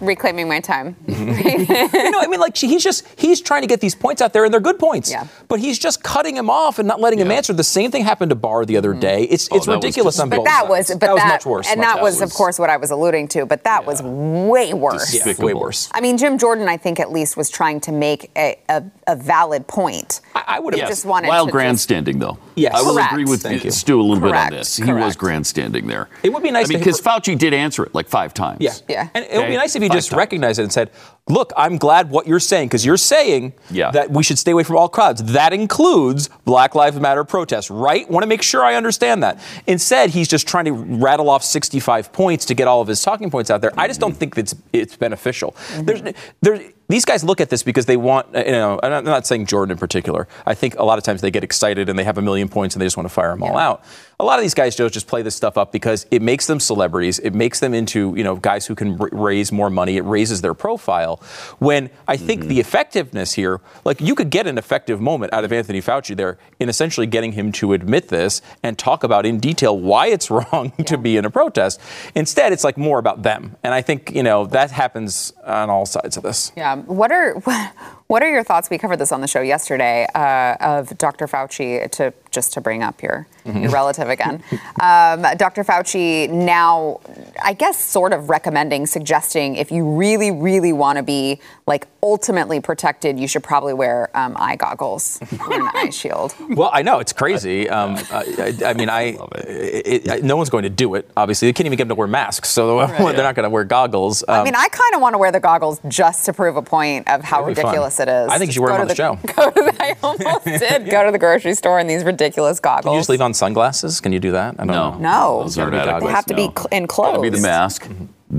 [0.00, 0.96] Reclaiming my time.
[1.06, 4.44] you know, I mean, like he's just he's trying to get these points out there,
[4.44, 5.10] and they're good points.
[5.10, 5.26] Yeah.
[5.48, 7.52] But he's just cutting him off and not letting him answer.
[7.52, 9.00] The same thing happened to Barr the other mm-hmm.
[9.00, 9.22] day.
[9.24, 11.68] It's Oh, it's that was ridiculous just- But that was, but that was much worse.
[11.70, 12.30] and much that was, worse.
[12.30, 13.46] of course, what I was alluding to.
[13.46, 15.14] But that was way worse.
[15.14, 15.88] yeah, way worse.
[15.92, 19.16] I mean, Jim Jordan, I think at least was trying to make a, a, a
[19.16, 20.20] valid point.
[20.34, 20.88] I, I would have Yes.
[20.88, 22.38] just wanted While to just- grandstanding, though.
[22.56, 22.74] Yes.
[22.74, 23.12] I will Correct.
[23.12, 23.70] agree with Thank you.
[23.70, 24.50] Stu a little bit on Correct.
[24.52, 24.76] this.
[24.76, 26.08] He was grandstanding there.
[26.22, 28.58] It would be nice I mean, because Fauci did answer it like five times.
[28.60, 28.72] Yeah.
[28.88, 29.08] Yeah.
[29.14, 30.18] And it would be nice if he just times.
[30.18, 30.90] recognized it and said,
[31.28, 33.90] look, I'm glad what you're saying, because you're saying Yeah.
[33.90, 35.22] that we should stay away from all crowds.
[35.32, 38.08] That includes Black Lives Matter protests, right?
[38.10, 39.38] Want to make sure I understand that.
[39.66, 43.30] Instead, he's just trying to rattle off 65 points to get all of his talking
[43.30, 43.72] points out there.
[43.76, 45.56] I just don't think it's it's beneficial.
[45.80, 46.02] There's,
[46.42, 49.26] there's, these guys look at this because they want, uh, you know, and I'm not
[49.26, 50.28] saying Jordan in particular.
[50.46, 52.74] I think a lot of times they get excited and they have a million points
[52.76, 53.82] and they just want to fire them all out.
[54.18, 56.58] A lot of these guys Joe, just play this stuff up because it makes them
[56.58, 57.18] celebrities.
[57.18, 59.96] It makes them into, you know, guys who can r- raise more money.
[59.96, 61.16] It raises their profile.
[61.58, 62.48] When I think mm-hmm.
[62.48, 66.38] the effectiveness here, like you could get an effective moment out of Anthony Fauci there
[66.58, 70.72] in essentially getting him to admit this and talk about in detail why it's wrong
[70.86, 71.80] to be in a protest.
[72.14, 73.56] Instead, it's like more about them.
[73.62, 76.52] And I think, you know, that happens on all sides of this.
[76.56, 76.76] Yeah.
[76.76, 77.34] What are
[78.08, 78.70] what are your thoughts?
[78.70, 81.26] We covered this on the show yesterday uh, of Dr.
[81.26, 84.42] Fauci to just to bring up your your relative again.
[84.78, 85.64] Um, Dr.
[85.64, 87.00] Fauci now,
[87.42, 92.60] I guess, sort of recommending, suggesting if you really, really want to be like ultimately
[92.60, 96.34] protected, you should probably wear um, eye goggles or an eye shield.
[96.50, 97.68] Well, I know it's crazy.
[97.70, 101.10] Um, I, I, I mean, I, it, it, no one's going to do it.
[101.16, 103.64] Obviously, they can't even get them to wear masks, so they're not going to wear
[103.64, 104.22] goggles.
[104.28, 106.62] I Um, mean, I kind of want to wear the goggles just to prove a
[106.62, 107.56] point of how That'd
[107.96, 108.08] be fun.
[108.08, 108.28] ridiculous it is.
[108.30, 109.18] I think you should wear them on to the show.
[109.34, 112.84] Go to the, I almost did go to the grocery store in these ridiculous goggles.
[112.84, 114.00] can you just leave on sunglasses?
[114.00, 114.54] Can you do that?
[114.58, 114.90] I don't No.
[114.92, 114.98] know.
[114.98, 115.42] No.
[115.44, 116.06] Those aren't Gotta be adequate.
[116.08, 116.52] They have to be no.
[116.52, 117.22] cl- Gotta enclosed.
[117.22, 117.88] be the mask,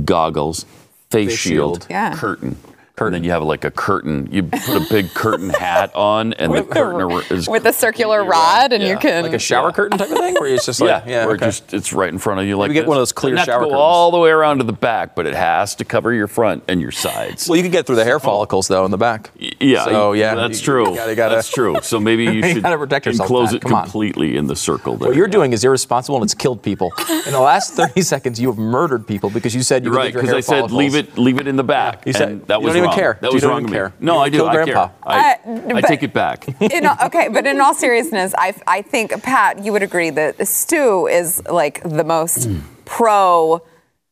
[0.06, 0.64] goggles,
[1.12, 1.88] face, Face shield, shield.
[1.90, 2.14] Yeah.
[2.16, 2.58] curtain.
[3.00, 4.28] And then you have like a curtain.
[4.32, 8.74] You put a big curtain hat on, and the curtain is with a circular rod,
[8.74, 11.10] and you can Like a shower curtain type of thing, where it's just like, yeah,
[11.22, 11.46] yeah, where okay.
[11.46, 12.58] just it's right in front of you.
[12.58, 12.88] Like get this.
[12.88, 13.80] one of those clear Doesn't have shower to go curtains.
[13.82, 16.82] all the way around to the back, but it has to cover your front and
[16.82, 17.48] your sides.
[17.48, 19.30] Well, you can get through the hair follicles though in the back.
[19.60, 20.90] yeah, So yeah, that's you- true.
[20.90, 21.78] You gotta, gotta, that's true.
[21.84, 23.56] So maybe you You should gotta protect yourself, enclose Pat.
[23.58, 23.84] it Come on.
[23.84, 24.98] completely in the circle.
[24.98, 25.10] There.
[25.10, 26.92] What you're doing is irresponsible and it's killed people.
[27.28, 30.16] In the last 30 seconds, you have murdered people because you said you You're would
[30.16, 32.08] right leave because hair I said leave it, leave it in the back.
[32.08, 32.96] You said- that was don't even wrong.
[32.96, 33.18] care.
[33.22, 33.76] That was wrong of me.
[33.76, 33.94] care.
[34.00, 34.46] No, I do.
[34.46, 34.88] I Grandpa.
[34.88, 34.96] care.
[35.04, 36.48] I, Uh, I take it back.
[36.62, 40.48] you know, okay, but in all seriousness, I, I think Pat, you would agree that
[40.48, 42.50] Stu is like the most
[42.86, 43.62] pro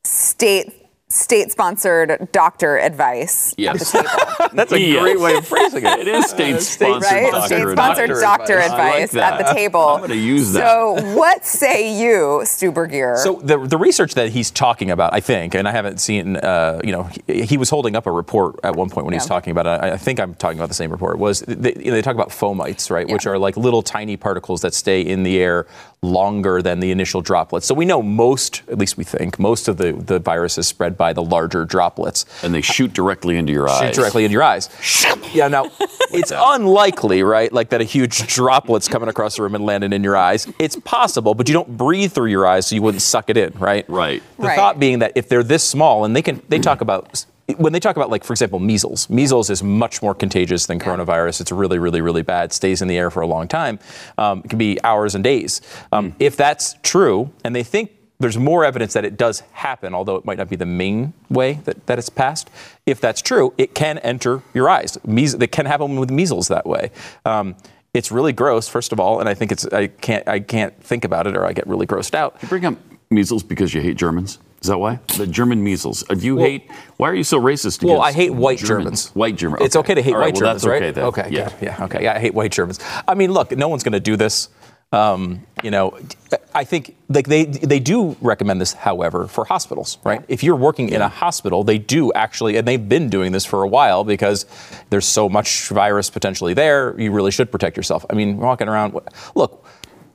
[0.03, 0.84] state
[1.15, 3.93] state-sponsored doctor advice Yes.
[3.95, 4.49] at the table.
[4.53, 5.01] That's a Yes.
[5.01, 5.99] great way of phrasing it.
[5.99, 7.31] It is state-sponsored right?
[7.31, 8.21] doctor State-sponsored advice.
[8.21, 9.15] doctor advice.
[9.15, 9.79] I like at the table.
[9.81, 10.59] I'm gonna use that.
[10.67, 13.17] So, what say you, Stu Burguiere?
[13.17, 16.79] So the the research that he's talking about, I think, and I haven't seen, uh,
[16.83, 19.25] you know, he, he was holding up a report at one point when he was
[19.25, 19.83] talking about it.
[19.83, 21.17] I, I think I'm talking about the same report.
[21.17, 24.61] Was they, you know, they talk about fomites, right, which are like little tiny particles
[24.61, 25.65] that stay in the air
[26.05, 27.65] longer than the initial droplets.
[27.65, 30.97] So we know most, at least we think, most of the the virus is spread
[30.97, 32.25] by the larger droplets.
[32.43, 33.79] And they shoot directly into your eyes.
[33.79, 34.69] Shoot directly in your eyes.
[35.33, 35.65] Yeah, now
[36.11, 37.51] it's unlikely, right?
[37.51, 40.47] Like that a huge droplet's coming across the room and landing in your eyes.
[40.59, 43.51] It's possible, but you don't breathe through your eyes, so you wouldn't suck it in,
[43.59, 43.83] right?
[43.89, 44.23] Right.
[44.37, 44.55] The Right.
[44.55, 47.25] thought being that if they're this small, and they can, they talk about
[47.57, 51.41] when they talk about like for example measles measles is much more contagious than coronavirus.
[51.41, 52.51] It's really really really bad.
[52.51, 53.79] Stays in the air for a long time.
[54.17, 55.61] Um, it can be hours and days.
[55.91, 60.15] Um, if that's true and they think there's more evidence that it does happen although
[60.15, 62.49] it might not be the main way that, that it's passed
[62.85, 64.97] if that's true it can enter your eyes.
[65.05, 66.91] Meas- it can happen with measles that way.
[67.25, 67.55] Um,
[67.93, 71.05] it's really gross first of all and i think it's i can't i can't think
[71.05, 72.35] about it or i get really grossed out.
[72.41, 72.75] You bring up
[73.11, 74.39] measles because you hate Germans?
[74.65, 74.99] Is that why?
[75.17, 76.03] The German measles.
[76.09, 76.71] Do you hate?
[76.97, 77.83] Why are you so racist?
[77.83, 78.67] Well, I hate white Germans?
[78.69, 79.09] Germans.
[79.09, 79.61] White German.
[79.61, 80.81] It's okay to hate right, white well, Germans, that's right?
[80.81, 81.03] Okay, then.
[81.05, 81.49] Okay, Yeah.
[81.49, 81.53] good.
[81.61, 82.03] yeah, okay.
[82.03, 82.79] Yeah, I hate white Germans.
[83.07, 84.49] I mean, look, no one's going to do this.
[84.91, 85.95] Um, you know,
[86.55, 90.23] I think like they they do recommend this, however, for hospitals, right?
[90.27, 93.61] If you're working in a hospital, they do actually, and they've been doing this for
[93.61, 94.47] a while because
[94.89, 96.99] there's so much virus potentially there.
[96.99, 98.03] You really should protect yourself.
[98.09, 98.99] I mean, walking around,
[99.35, 99.63] look.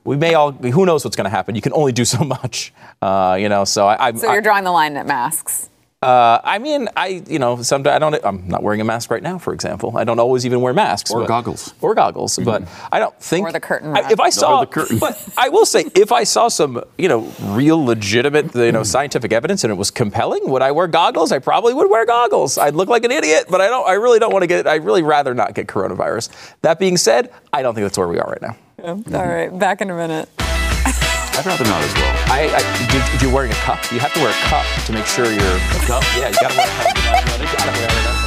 [0.03, 0.51] We may all.
[0.51, 1.55] Who knows what's going to happen?
[1.55, 3.65] You can only do so much, uh, you know.
[3.65, 4.07] So I.
[4.07, 5.69] I so you're drawing the line at masks.
[6.01, 8.15] uh, I mean, I you know, sometimes I don't.
[8.25, 9.95] I'm not wearing a mask right now, for example.
[9.95, 11.75] I don't always even wear masks Or but- goggles.
[11.81, 12.39] or goggles.
[12.43, 14.97] But I don't think Or the curtain I, if I saw, the curtain.
[14.97, 19.31] but I will say, if I saw some, you know, real legitimate, you know, scientific
[19.31, 21.31] evidence and it was compelling, would I wear goggles?
[21.31, 22.57] I probably would wear goggles.
[22.57, 23.87] I'd look like an idiot, but I don't.
[23.87, 24.65] I really don't want to get.
[24.65, 26.29] I really rather not get coronavirus.
[26.63, 28.55] That being said, I don't think that's where we are right now.
[28.83, 30.27] All right, back in a minute.
[30.39, 32.15] I'd rather not as well.
[32.27, 32.59] I, I
[32.91, 35.25] do- if you're wearing a cup, you have to wear a cup to make sure
[35.25, 36.03] you're a cup.
[36.17, 36.97] Yeah, you gotta wear a cup.
[37.41, 38.17] You gotta wear a cup.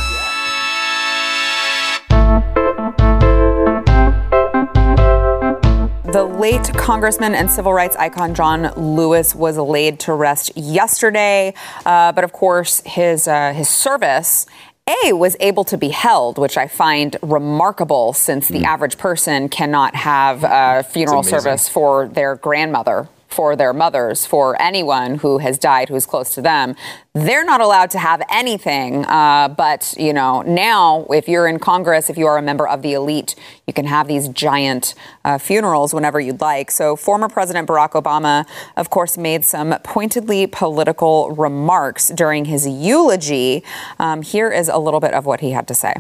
[6.13, 12.13] The late Congressman and civil rights icon John Lewis was laid to rest yesterday, uh,
[12.13, 14.47] but of course his uh, his service.
[14.87, 18.67] A was able to be held, which I find remarkable since the hmm.
[18.67, 25.17] average person cannot have a funeral service for their grandmother, for their mothers, for anyone
[25.17, 26.77] who has died who's close to them.
[27.13, 29.05] They're not allowed to have anything.
[29.05, 32.83] Uh, but, you know, now if you're in Congress, if you are a member of
[32.83, 33.35] the elite,
[33.67, 34.95] you can have these giant
[35.25, 36.71] uh, funerals whenever you'd like.
[36.71, 43.63] So former President Barack Obama, of course, made some pointedly political remarks during his eulogy.
[43.99, 45.95] Um, here is a little bit of what he had to say.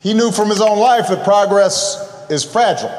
[0.00, 2.92] He knew from his own life that progress is fragile,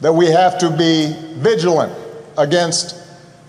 [0.00, 2.03] that we have to be vigilant
[2.36, 2.96] against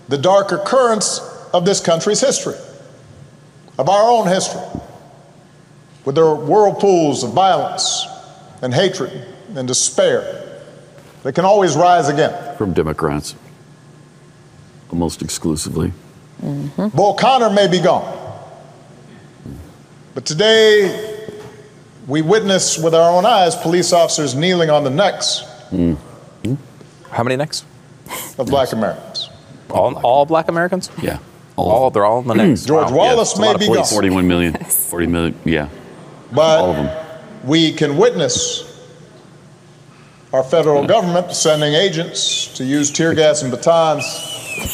[0.08, 1.20] the darker currents
[1.52, 2.56] of this country's history,
[3.78, 4.62] of our own history,
[6.04, 8.06] with their whirlpools of violence
[8.62, 9.10] and hatred
[9.54, 10.62] and despair
[11.22, 12.56] that can always rise again.
[12.56, 13.34] From Democrats,
[14.90, 15.92] almost exclusively.
[16.42, 16.88] Mm-hmm.
[16.96, 18.14] Bull Connor may be gone,
[20.14, 21.12] but today
[22.06, 25.94] we witness with our own eyes police officers kneeling on the necks mm-hmm.
[27.10, 27.64] How many next?
[28.38, 29.30] Of black Americans.
[29.70, 30.90] All, all black Americans?
[31.02, 31.18] Yeah.
[31.56, 32.62] All, they're all in the next.
[32.62, 32.66] Mm.
[32.66, 32.96] George Wow.
[32.96, 33.90] Wallace it's a may lot be police.
[33.90, 34.54] gone, 41 million.
[34.64, 35.34] 40 million.
[35.44, 35.68] Yeah.
[36.32, 37.06] but all of them.
[37.44, 38.62] we can witness
[40.32, 40.88] our federal mm.
[40.88, 44.04] government sending agents to use tear gas and batons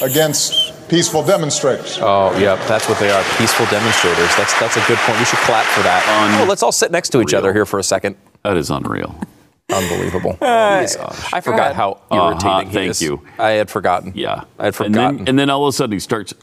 [0.02, 1.98] against peaceful demonstrators.
[2.00, 3.22] Oh, yeah, that's what they are.
[3.38, 4.34] Peaceful demonstrators.
[4.36, 5.18] That's that's a good point.
[5.18, 6.04] We should clap for that.
[6.08, 8.16] Un- oh, let's all sit next to each other here for a second.
[8.42, 9.14] That is unreal.
[9.72, 10.36] Unbelievable.
[10.40, 13.02] I forgot how Uh-huh, irritating he thank is.
[13.02, 13.22] you.
[13.38, 14.12] I had forgotten.
[14.14, 14.44] Yeah.
[14.58, 15.16] I had And forgotten.
[15.18, 16.34] then, and then all of a sudden he starts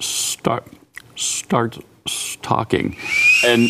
[0.00, 0.64] start
[1.16, 1.78] start
[2.42, 2.96] talking,
[3.44, 3.68] and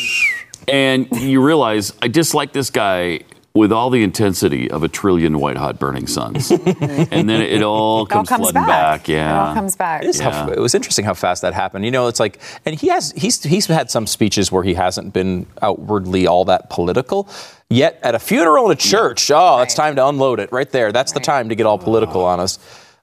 [0.69, 3.21] and you realize I dislike this guy
[3.55, 8.03] with all the intensity of a trillion white hot burning suns, and then it all
[8.03, 9.01] It all comes, comes flooding back.
[9.01, 9.09] back.
[9.09, 9.31] Yeah.
[9.45, 10.03] It all comes back.
[10.05, 11.85] It is how- it was interesting how fast that happened.
[11.85, 15.13] You know, it's like, and he has he's he's had some speeches where he hasn't
[15.13, 17.27] been outwardly all that political.
[17.71, 19.85] Yet at a funeral in a church, oh, it's Right.
[19.87, 20.91] time to unload it right there.
[20.91, 22.59] That's the time to get all political on us.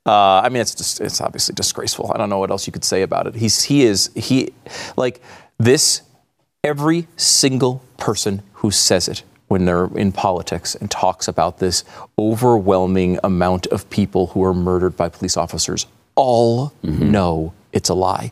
[0.08, 2.12] Uh, I mean, it's just, it's obviously disgraceful.
[2.14, 3.36] I don't know what else you could say about it.
[3.36, 4.54] He's he is he
[4.98, 5.22] like
[5.60, 6.02] this.
[6.64, 11.84] Every single person who says it when they're in politics and talks about this
[12.18, 18.32] overwhelming amount of people who are murdered by police officers all know it's a lie.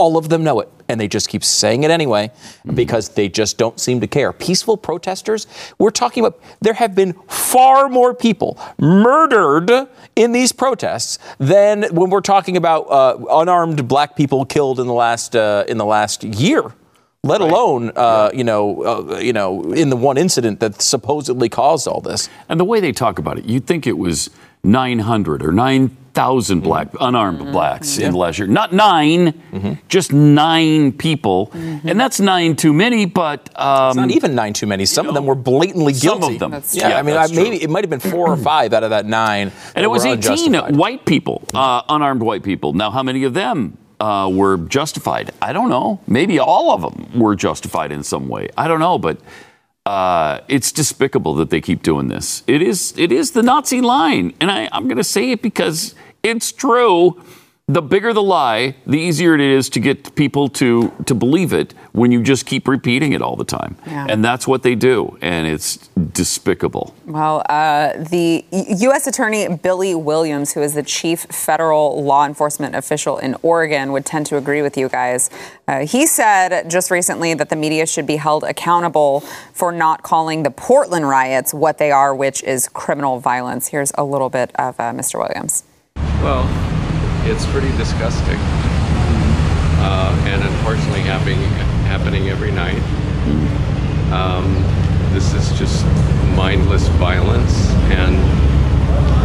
[0.00, 0.68] All of them know it.
[0.88, 2.32] And they just keep saying it anyway
[2.74, 4.32] because they just don't seem to care.
[4.32, 5.46] Peaceful protesters,
[5.78, 9.70] we're talking about, there have been far more people murdered
[10.16, 14.94] in these protests than when we're talking about uh, unarmed black people killed in the
[14.94, 16.72] last, uh, in the last year.
[17.22, 21.86] Let alone, uh, you know, uh, you know, in the one incident that supposedly caused
[21.86, 22.30] all this.
[22.48, 24.30] And the way they talk about it, you'd think it was
[24.64, 25.52] 900 or
[26.14, 28.48] 9,000 black, unarmed blacks in the last year.
[28.48, 31.50] Not 9 just nine people.
[31.54, 33.48] And that's nine too many, but.
[33.58, 34.86] Um, It's not even nine too many.
[34.86, 36.20] Some of them were blatantly guilty.
[36.22, 36.50] Some of them.
[36.50, 36.98] That's yeah.
[36.98, 39.52] I mean, I, maybe it might have been four or five out of that nine.
[39.74, 42.72] And it was were 18 white people, uh, unarmed white people.
[42.72, 45.32] Now, how many of them uh, were justified?
[45.40, 46.00] I don't know.
[46.06, 48.48] Maybe all of them were justified in some way.
[48.56, 49.18] I don't know, but
[49.90, 52.44] uh, it's despicable that they keep doing this.
[52.46, 55.96] It is, it is the Nazi line, and I, I'm going to say it because
[56.22, 57.20] it's true.
[57.70, 61.72] The bigger the lie, the easier it is to get people to to believe it
[61.92, 63.76] when you just keep repeating it all the time.
[63.86, 64.08] Yeah.
[64.08, 65.76] And that's what they do, and it's
[66.12, 66.96] despicable.
[67.06, 69.06] Well, uh, the U.S.
[69.06, 74.26] Attorney Billy Williams, who is the chief federal law enforcement official in Oregon, would tend
[74.26, 75.30] to agree with you guys.
[75.68, 79.20] Uh, he said just recently that the media should be held accountable
[79.52, 83.68] for not calling the Portland riots what they are, which is criminal violence.
[83.68, 85.20] Here's a little bit of uh, Mr.
[85.20, 85.62] Williams.
[86.20, 86.79] Well,
[87.30, 88.38] it's pretty disgusting,
[89.78, 91.38] uh, and unfortunately happening
[91.86, 92.82] happening every night.
[94.12, 94.52] Um,
[95.14, 95.86] this is just
[96.34, 98.16] mindless violence, and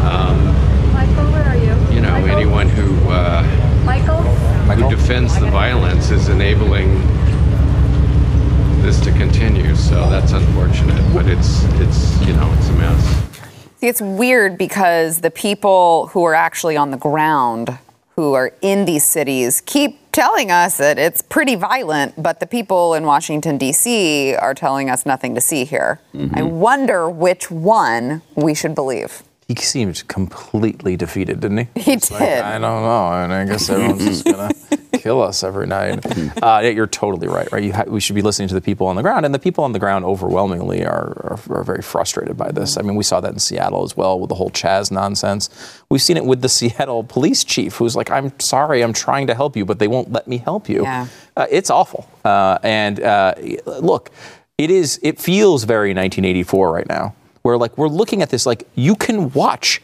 [0.05, 0.53] um,
[0.93, 1.95] Michael, where are you?
[1.95, 2.29] you know Michael?
[2.29, 3.41] anyone who uh,
[3.85, 4.21] Michael?
[4.21, 6.93] who defends the violence is enabling
[8.83, 9.75] this to continue.
[9.75, 13.25] So that's unfortunate, but it's it's you know it's a mess.
[13.77, 17.77] See, it's weird because the people who are actually on the ground,
[18.15, 22.93] who are in these cities, keep telling us that it's pretty violent, but the people
[22.93, 24.33] in Washington, D.C.
[24.35, 25.99] are telling us nothing to see here.
[26.13, 26.47] I mm-hmm.
[26.47, 29.23] wonder which one we should believe.
[29.47, 31.67] He seemed completely defeated, didn't he?
[31.81, 32.39] He It's like, did.
[32.39, 34.49] I don't know, and I guess everyone's just gonna
[34.93, 36.03] kill us every night.
[36.41, 37.47] Uh, yeah, you're totally right.
[37.51, 37.63] Right?
[37.63, 39.63] You ha- we should be listening to the people on the ground, and the people
[39.63, 42.75] on the ground overwhelmingly are, are, are very frustrated by this.
[42.75, 45.49] I mean, we saw that in Seattle as well with the whole Chaz nonsense.
[45.89, 49.35] We've seen it with the Seattle police chief, who's like, "I'm sorry, I'm trying to
[49.35, 51.05] help you, but they won't let me help you." Yeah.
[51.37, 52.09] Uh, it's awful.
[52.23, 53.35] Uh, and uh,
[53.67, 54.09] look,
[54.57, 54.99] it is.
[55.03, 57.13] It feels very 1984 right now,
[57.45, 59.79] where like we're looking at this like you can watch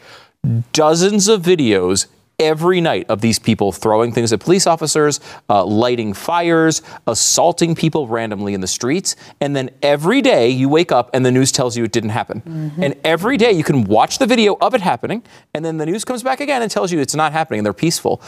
[0.72, 2.08] dozens of videos
[2.40, 8.08] every night of these people throwing things at police officers, uh, lighting fires, assaulting people
[8.08, 11.76] randomly in the streets, and then every day you wake up and the news tells
[11.76, 12.42] you it didn't happen.
[12.78, 15.22] And every day you can watch the video of it happening,
[15.54, 17.72] and then the news comes back again and tells you it's not happening and they're
[17.72, 18.20] peaceful.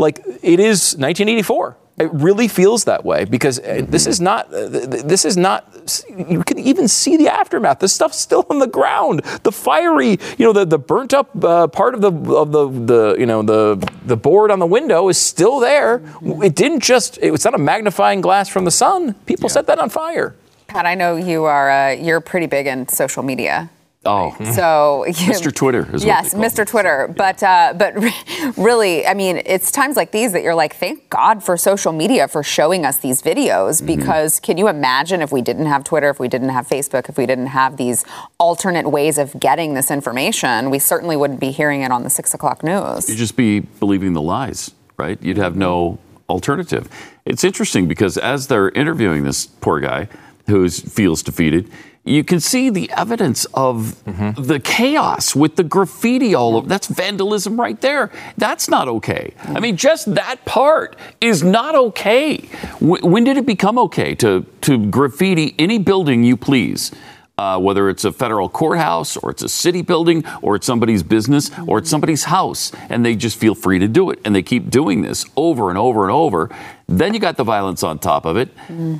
[0.00, 1.76] Like it is 1984.
[1.98, 4.46] It really feels that way because uh, this is not.
[4.46, 6.02] Uh, th- th- this is not.
[6.08, 7.80] You can even see the aftermath.
[7.80, 9.20] This stuff's still on the ground.
[9.42, 13.16] The fiery, you know, the, the burnt up uh, part of the of the the
[13.18, 16.00] you know the the board on the window is still there.
[16.22, 17.18] It didn't just.
[17.18, 19.12] It was not a magnifying glass from the sun.
[19.26, 20.34] People set that on fire.
[20.68, 21.70] Pat, I know you are.
[21.70, 23.68] Uh, you're pretty big in social media.
[24.06, 25.54] Oh, So, Mr.
[25.54, 26.66] Twitter is yes, Mr.
[26.66, 27.12] Twitter.
[27.14, 27.94] But uh, but
[28.56, 32.26] really, I mean, it's times like these that you're like, thank God for social media
[32.26, 33.82] for showing us these videos.
[33.82, 33.86] Mm-hmm.
[33.86, 37.18] Because can you imagine if we didn't have Twitter, if we didn't have Facebook, if
[37.18, 38.06] we didn't have these
[38.38, 42.32] alternate ways of getting this information, we certainly wouldn't be hearing it on the six
[42.32, 43.06] o'clock news.
[43.06, 45.22] You'd just be believing the lies, right?
[45.22, 45.98] You'd have no
[46.30, 46.88] alternative.
[47.26, 50.08] It's interesting because as they're interviewing this poor guy
[50.46, 51.70] who feels defeated,
[52.10, 54.02] you can see the evidence of
[54.50, 56.66] the chaos with the graffiti all over.
[56.68, 58.10] That's vandalism right there.
[58.36, 59.32] That's not okay.
[59.44, 62.38] I mean, just that part is not okay.
[62.80, 66.90] Wh- When did it become okay to, to graffiti any building you please?
[67.38, 71.50] uh, whether it's a federal courthouse or it's a city building or it's somebody's business
[71.66, 74.18] or it's somebody's house, and they just feel free to do it.
[74.26, 76.50] And they keep doing this over and over and over.
[76.86, 78.50] Then you got the violence on top of it.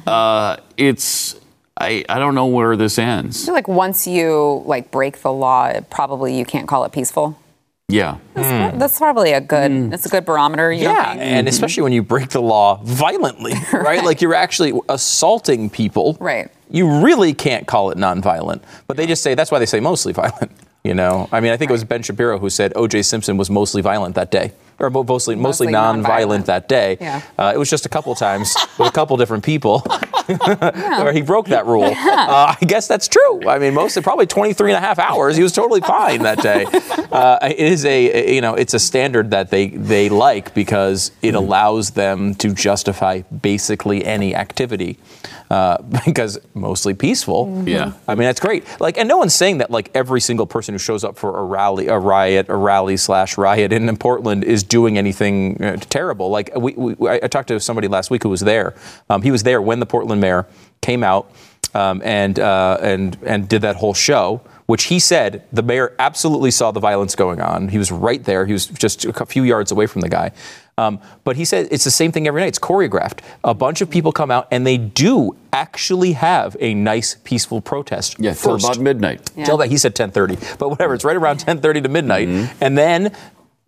[0.07, 1.39] Uh, it's,
[1.81, 3.45] I, I don't know where this I ends.
[3.45, 7.39] feel like once you like break the law, probably you can't call it peaceful.
[7.89, 8.19] Yeah.
[8.35, 8.79] That's, hmm.
[8.79, 9.71] that's probably a good.
[9.71, 9.89] Hmm.
[9.89, 10.71] That's a good barometer.
[10.73, 11.23] You Yeah, think?
[11.23, 11.49] and mm-hmm.
[11.49, 14.05] especially when you break the law violently, right?
[14.05, 16.17] Like you're actually assaulting people.
[16.21, 16.51] Right.
[16.71, 20.13] You really can't call it nonviolent, but they just say that's why they say mostly
[20.13, 20.53] violent.
[20.83, 23.03] You know, I mean, I think it was Ben Shapiro who said O.J.
[23.03, 26.45] Simpson was mostly violent that day, or mo- mostly mostly, Mostly nonviolent nonviolent.
[26.47, 26.97] that day.
[27.01, 27.23] Yeah.
[27.39, 29.83] Uh, it was just a couple times with a couple different people.
[31.01, 31.95] or he broke that rule.
[32.21, 33.49] Uh, I guess that's true.
[33.49, 35.37] I mean, mostly probably 23 and a half hours.
[35.37, 36.67] He was totally fine that day.
[37.11, 41.35] Uh, it is a you know it's a standard that they they like because it
[41.35, 44.97] allows them to justify basically any activity
[45.51, 47.65] uh, because mostly peaceful.
[47.67, 47.95] Yeah.
[48.07, 48.65] I mean that's great.
[48.79, 51.43] Like, and no one's saying that like every single person who shows up for a
[51.43, 56.31] rally, a riot, a rally slash riot in, Portland is doing anything uh, terrible.
[56.31, 58.75] Like, we, we, I I talked to somebody last week who was there.
[59.11, 60.47] Um, he was there when the Portland mayor
[60.81, 61.31] came out
[61.75, 64.41] um, and uh, and and did that whole show.
[64.67, 67.69] Which he said the mayor absolutely saw the violence going on.
[67.69, 68.47] He was right there.
[68.47, 70.31] He was just a few yards away from the guy.
[70.79, 72.49] Um, but he said it's the same thing every night.
[72.49, 73.19] It's choreographed.
[73.43, 78.17] A bunch of people come out and they do actually have a nice, peaceful protest.
[78.21, 79.29] Yeah, till about midnight.
[79.45, 80.95] Till that he said 10:30, but whatever.
[80.95, 82.29] It's right around 10:30 to midnight,
[82.61, 83.13] and then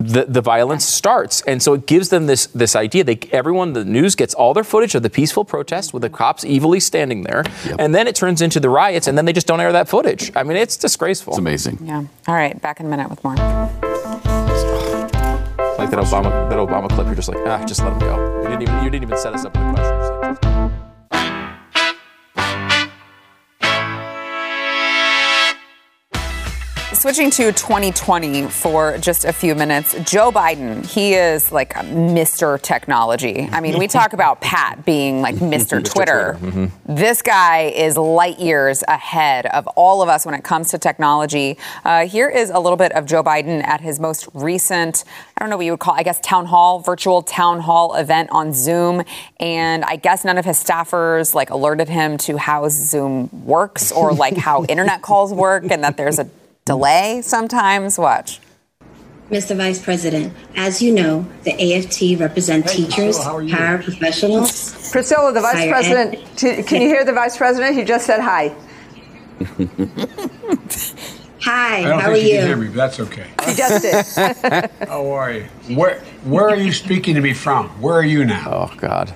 [0.03, 3.05] the, the violence starts, and so it gives them this this idea.
[3.05, 6.45] They everyone the news gets all their footage of the peaceful protest with the cops
[6.45, 7.45] evilly standing there,
[7.79, 10.31] and then it turns into the riots, and then they just don't air that footage.
[10.37, 11.33] I mean, it's disgraceful.
[11.33, 11.79] It's amazing.
[11.83, 12.05] Yeah.
[12.29, 12.61] All right.
[12.61, 13.37] Back in a minute with more.
[15.79, 17.07] Like that Obama that Obama clip.
[17.07, 18.43] You're just like ah, just let him go.
[18.43, 20.52] You didn't even you didn't even set us up with a question.
[27.03, 32.63] Switching to 2020 for just a few minutes, Joe Biden, he is like Mr.
[32.63, 33.49] Technology.
[33.51, 35.85] I mean, we talk about Pat being like Mr.
[35.85, 36.39] Twitter.
[36.87, 41.59] This guy is light years ahead of all of us when it comes to technology.
[41.85, 45.03] Uh, here is a little bit of Joe Biden at his most recent,
[45.37, 48.29] I don't know what you would call, I guess, town hall, virtual town hall event
[48.31, 49.03] on Zoom.
[49.41, 54.13] And I guess none of his staffers like alerted him to how Zoom works or
[54.13, 56.31] like how internet calls work and that there's a
[56.65, 57.99] delay sometimes.
[57.99, 58.41] Watch.
[59.31, 59.57] Mr.
[59.57, 64.93] Vice President, as you know, the AFT represent teachers, paraprofessionals.
[64.93, 67.75] Priscilla, the Vice President, ed- can you hear the Vice President?
[67.75, 68.55] He just said hi.
[71.45, 73.27] Hi, I don't how are you can hear me, but that's okay.
[73.45, 74.71] He just did.
[74.89, 75.45] How are you?
[75.77, 77.69] Where Where are you speaking to me from?
[77.81, 78.71] Where are you now?
[78.71, 79.13] Oh God.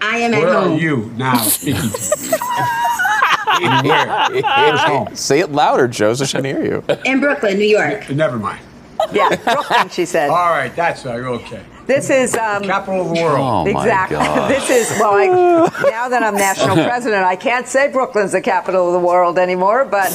[0.00, 0.46] I am at home.
[0.46, 0.78] Where are home.
[0.78, 2.38] you now speaking to me?
[3.60, 4.28] Where?
[4.30, 5.14] Where's home?
[5.14, 6.84] Say it louder, Joe, so she can hear you.
[7.04, 8.08] In Brooklyn, New York.
[8.10, 8.60] Never mind.
[9.12, 10.30] Yeah, Brooklyn, she said.
[10.30, 11.64] All right, that's uh, okay.
[11.86, 13.40] This is um, Capital of the world.
[13.40, 14.16] Oh, my exactly.
[14.16, 14.48] God.
[14.52, 15.14] This is well.
[15.14, 19.38] I, now that I'm national president, I can't say Brooklyn's the capital of the world
[19.38, 20.10] anymore, but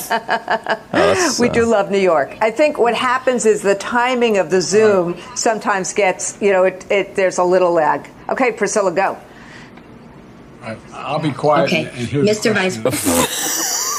[1.39, 2.37] we do love New York.
[2.39, 6.89] I think what happens is the timing of the Zoom sometimes gets, you know, it,
[6.89, 8.09] it there's a little lag.
[8.29, 9.17] Okay, Priscilla, go.
[10.93, 12.53] I'll be quiet Okay, Mr.
[12.53, 12.77] Vice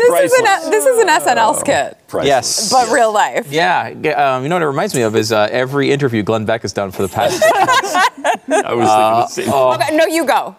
[0.00, 2.70] This is, an, this is an SNL skit, Yes.
[2.72, 3.50] but real life.
[3.50, 6.62] Yeah, um, you know what it reminds me of is uh, every interview Glenn Beck
[6.62, 7.42] has done for the past.
[7.54, 9.52] I was thinking the same.
[9.52, 10.56] Okay, no, you go.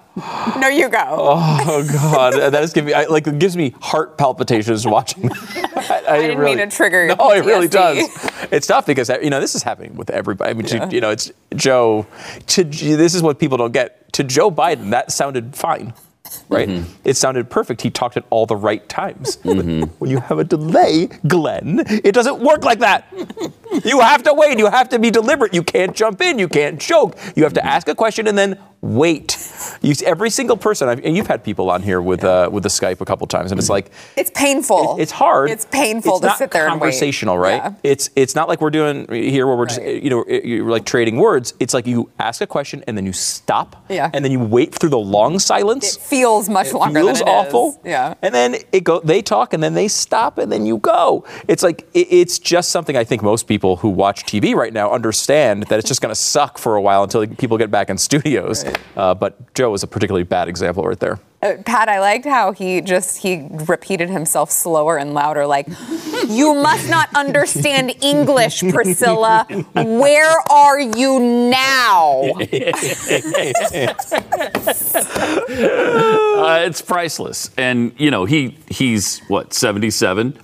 [0.60, 1.00] No, you go.
[1.08, 5.24] oh God, that is giving me I, like it gives me heart palpitations watching.
[5.30, 6.04] that.
[6.08, 7.98] I, didn't mean to trigger your No, it really does.
[8.52, 10.52] It's tough because you know this is happening with everybody.
[10.52, 12.06] I mean, to- you know, it's Joe.
[12.48, 14.12] To this is what people don't get.
[14.14, 15.94] To Joe Biden, that sounded fine.
[16.52, 16.68] Right?
[16.68, 16.92] Mm-hmm.
[17.06, 17.82] It sounded perfect.
[17.82, 19.40] He talked at all the right times.
[20.02, 23.08] When you have a delay, Glenn, it doesn't work like that.
[23.86, 24.60] You have to wait.
[24.60, 25.54] You have to be deliberate.
[25.54, 26.38] You can't jump in.
[26.40, 27.18] You can't joke.
[27.36, 29.38] You have to ask a question and then wait.
[29.84, 32.70] You, every single person, I've, and you've had people on here with uh, with the
[32.70, 34.98] Skype a couple times, and it's like It's painful.
[35.00, 35.50] it's hard.
[35.50, 36.80] It's painful It's to sit there and wait.
[36.80, 37.56] conversational, right?
[37.64, 37.74] Yeah.
[37.84, 41.18] It's it's not like we're doing here where we're just you know you're like trading
[41.18, 41.54] words.
[41.60, 44.10] It's like you ask a question and then you stop, Yeah.
[44.14, 45.96] and then you wait through the long silence.
[45.96, 47.46] It feels much longer feels than it is.
[47.48, 47.82] awful.
[47.86, 48.16] Yeah.
[48.22, 49.00] And then it go.
[49.00, 51.24] They talk, and then they stop, and then you go.
[51.48, 54.92] It's like it, it's just something I think most people who watch TV right now
[54.92, 57.98] understand that it's just going to suck for a while until people get back in
[57.98, 58.64] studios.
[58.96, 61.20] Uh, but Joe was a particularly bad example right there.
[61.42, 65.68] Uh, Pat, I liked how he just he repeated himself slower and louder, like,
[66.28, 69.48] "You must not understand English, Priscilla.
[69.74, 72.32] Where are you now?"
[76.42, 77.52] Uh, it's priceless.
[77.58, 80.38] And, you know, he he's what, 77?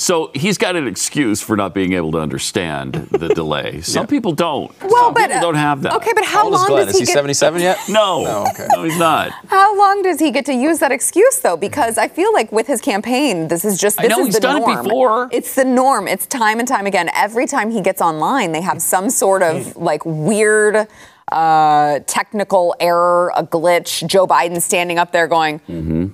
[0.00, 3.82] So he's got an excuse for not being able to understand the delay.
[3.82, 4.70] Some people don't.
[4.80, 5.92] Well, Some but people don't have that.
[5.96, 6.86] Okay, but how How old is long Glenn?
[6.86, 7.14] does Is he he get?
[7.14, 7.78] 77 yet?
[7.90, 8.22] No.
[8.24, 8.66] No, okay.
[8.72, 9.30] No, he's not.
[9.48, 11.56] How long does he get to use that excuse though?
[11.58, 14.34] Because I feel like with his campaign, this is just I this know, is he's
[14.36, 14.82] the done it norm.
[14.84, 15.28] before.
[15.32, 16.08] It's the norm.
[16.08, 17.10] It's time and time again.
[17.14, 20.88] Every time he gets online, they have some sort of like weird
[21.30, 24.06] uh, technical error, a glitch.
[24.08, 26.06] Joe Biden standing up there going, Mm-hmm.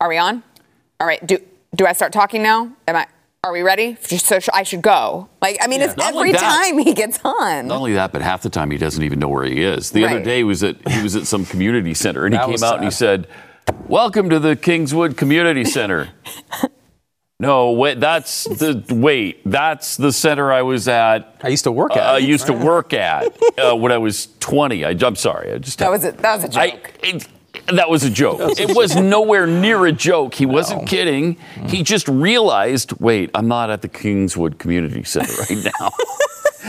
[0.00, 0.42] "Are we on?
[0.98, 1.24] All right.
[1.26, 1.38] Do
[1.76, 2.72] do I start talking now?
[2.88, 3.06] Am I?
[3.44, 3.96] Are we ready?
[4.00, 5.28] So I should go.
[5.40, 7.68] Like, I mean, it's Not every time he gets on.
[7.68, 9.90] Not only that, but half the time he doesn't even know where he is.
[9.90, 12.52] The other day he was at he was at some community center and he came
[12.52, 13.28] was out and he said,
[13.86, 16.08] "Welcome to the Kingswood Community Center."
[17.38, 21.36] no, wait, that's the wait, that's the center I was at.
[21.44, 22.02] I used to work at.
[22.02, 24.84] I used to work at uh, when I was 20.
[24.84, 26.94] I, am sorry, I just That was a, that was a joke.
[27.04, 27.28] I, it,
[27.66, 28.38] that was a joke.
[28.58, 30.34] It was nowhere near a joke.
[30.34, 31.36] He wasn't kidding.
[31.68, 35.90] He just realized, wait, I'm not at the Kingswood Community Center right now.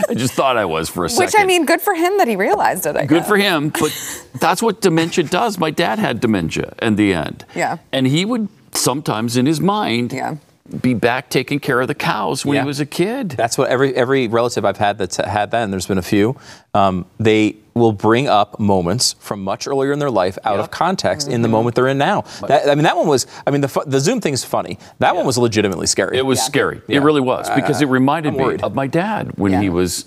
[0.08, 1.26] I just thought I was for a second.
[1.26, 2.96] Which I mean, good for him that he realized it.
[2.96, 3.28] I Good guess.
[3.28, 3.92] for him, but
[4.40, 5.58] that's what dementia does.
[5.58, 7.44] My dad had dementia in the end.
[7.54, 7.78] Yeah.
[7.92, 10.36] And he would sometimes in his mind Yeah.
[10.82, 12.62] Be back taking care of the cows when Yeah.
[12.62, 13.30] he was a kid.
[13.30, 16.36] That's what every every relative I've had that's had that, and there's been a few.
[16.74, 21.28] Um, they will bring up moments from much earlier in their life out of context
[21.28, 21.42] in Mm-hmm.
[21.42, 22.22] the moment they're in now.
[22.48, 23.26] That, I mean, that one was.
[23.46, 24.78] I mean, the fu- the Zoom thing's funny.
[24.98, 26.18] That one was legitimately scary.
[26.18, 26.82] It was scary.
[26.88, 26.98] Yeah.
[26.98, 29.60] It really was because it reminded me of my dad when Yeah.
[29.62, 30.04] he was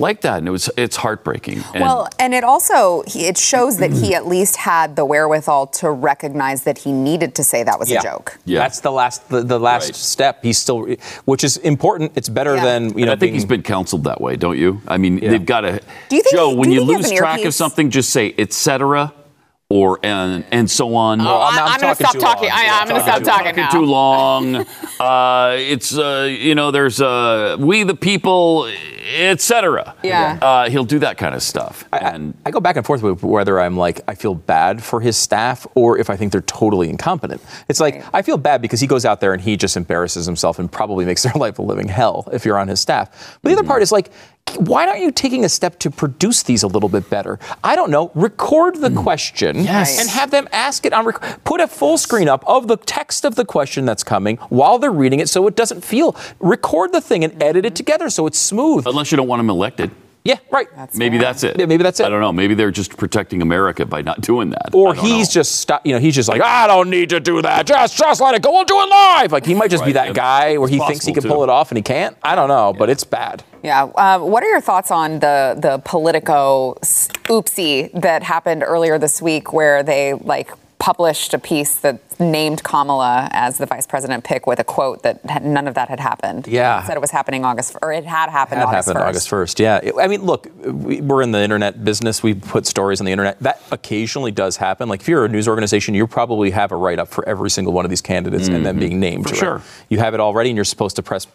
[0.00, 1.62] like that, and it was it's heartbreaking.
[1.74, 5.68] And Well, and it also he, it shows that he at least had the wherewithal
[5.68, 8.00] to recognize that he needed to say that was Yeah.
[8.00, 8.38] a joke.
[8.44, 8.58] Yeah.
[8.60, 9.94] That's the last the, the last Right.
[9.96, 10.42] step.
[10.42, 10.86] He's still,
[11.26, 12.12] which is important.
[12.16, 12.64] It's better Yeah.
[12.64, 13.12] than you And know.
[13.12, 14.80] I think being, he's been counseled that way, don't you?
[14.88, 15.80] I mean, they've got to.
[16.08, 17.90] Do you think Joe, he- when you you think he has lose track of something,
[17.90, 19.12] just say etc.
[19.70, 21.20] or and and so on.
[21.20, 22.48] I'm- I'm I'm, gonna stop too talking.
[22.50, 22.58] long.
[22.58, 23.70] I, Yeah, I'm gonna stop too talking Talking now.
[23.70, 24.66] too long.
[25.00, 28.70] Uh, it's uh, you know, there's uh, we the people,
[29.18, 29.94] etc.
[30.02, 30.38] Yeah.
[30.40, 31.84] Uh, he'll do that kind of stuff.
[31.92, 35.16] and I go back and forth with whether I'm like I feel bad for his
[35.16, 37.40] staff or if I think they're totally incompetent.
[37.68, 40.58] It's like I feel bad because he goes out there and he just embarrasses himself
[40.58, 43.38] and probably makes their life a living hell if you're on his staff.
[43.42, 44.10] But the other part is like
[44.56, 47.38] why aren't you taking a step to produce these a little bit better?
[47.62, 48.10] I don't know.
[48.14, 48.98] Record the hmm.
[48.98, 50.00] question Yes.
[50.00, 51.04] and have them ask it on.
[51.04, 54.78] Rec- put a full screen up of the text of the question that's coming while
[54.78, 56.16] they're reading it, so it doesn't feel.
[56.38, 58.86] Record the thing and edit it together so it's smooth.
[58.86, 59.90] unless you don't want them elected.
[60.22, 60.68] Yeah, right.
[60.76, 61.58] That's Maybe that's it.
[61.58, 62.06] Yeah, maybe that's it.
[62.06, 62.32] I don't know.
[62.32, 64.70] Maybe they're just protecting America by not doing that.
[64.74, 65.32] Or he's know.
[65.32, 65.86] just stop.
[65.86, 67.66] You know, he's just like, I don't need to do that.
[67.66, 68.52] Just, just let it go.
[68.52, 69.32] We'll do it live.
[69.32, 70.12] Like he might just be that yeah.
[70.12, 72.16] guy where he thinks he can possible, pull it off and he can't.
[72.22, 73.42] I don't know, but it's bad.
[73.62, 73.84] Yeah.
[73.84, 76.74] Uh, what are your thoughts on the the Politico
[77.28, 80.50] oopsie that happened earlier this week, where they like
[80.80, 85.20] published a piece that named Kamala as the vice president pick with a quote that
[85.26, 86.46] had, none of that had happened.
[86.48, 86.82] Yeah.
[86.82, 89.08] It said it was happening August, or it had happened That August happened 1st.
[89.08, 89.58] August 1st.
[89.60, 90.02] Yeah.
[90.02, 92.22] I mean, look, we- we're in the internet business.
[92.22, 93.38] We put stories on the internet.
[93.40, 94.88] That occasionally does happen.
[94.88, 97.72] Like if you're a news organization, you probably have a write up for every single
[97.72, 99.24] one of these candidates and then being named.
[99.26, 99.34] Mm-hmm.
[99.34, 99.60] For to it.
[99.60, 99.62] sure.
[99.90, 101.26] You have it already and you're supposed to press.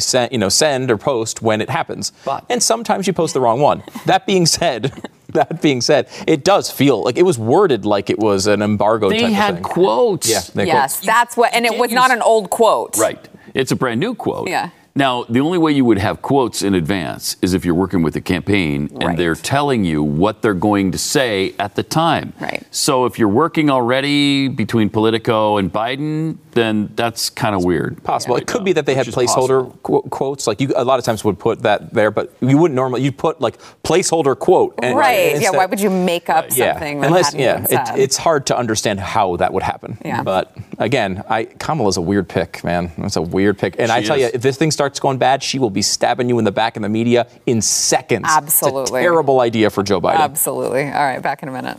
[0.00, 3.40] Send, you know, send or post when it happens, But- and sometimes you post the
[3.40, 3.82] wrong one.
[4.06, 4.92] That being said,
[5.32, 9.08] that being said, it does feel like it was worded like it was an embargo.
[9.10, 9.62] They type of had thing.
[9.64, 10.28] quotes.
[10.30, 12.96] Yeah, they Yes, quote- that's what, and it was not an old quote.
[12.96, 13.28] Right.
[13.54, 14.48] It's a brand new quote.
[14.48, 14.70] Yeah.
[14.96, 18.14] Now, the only way you would have quotes in advance is if you're working with
[18.14, 19.16] a campaign and Right.
[19.16, 22.32] they're telling you what they're going to say at the time.
[22.40, 22.62] Right.
[22.70, 28.04] So if you're working already between Politico and Biden, then that's kind of weird.
[28.04, 28.34] possible.
[28.36, 30.46] Right it could now, be that they had which is placeholder qu- quotes.
[30.46, 33.02] Like you, a lot of times would put that there, but you wouldn't normally.
[33.02, 34.74] You'd put like placeholder quote.
[34.80, 35.40] and- Right.
[35.40, 35.50] yeah.
[35.50, 38.46] Why would you make up Yeah, something that unless hadn't yeah, been it, it's hard
[38.46, 39.98] to understand how that would happen.
[40.04, 40.22] Yeah.
[40.22, 42.92] But again, I Kamala's a weird pick, man.
[42.98, 45.42] It's a weird pick, and I She tell you, if this thing starts going bad,
[45.42, 48.26] she will be stabbing you in the back in the media in seconds.
[48.28, 48.82] Absolutely.
[48.82, 50.16] it's a terrible idea for Joe Biden.
[50.16, 50.84] Absolutely.
[50.84, 51.20] All right.
[51.20, 51.78] Back in a minute.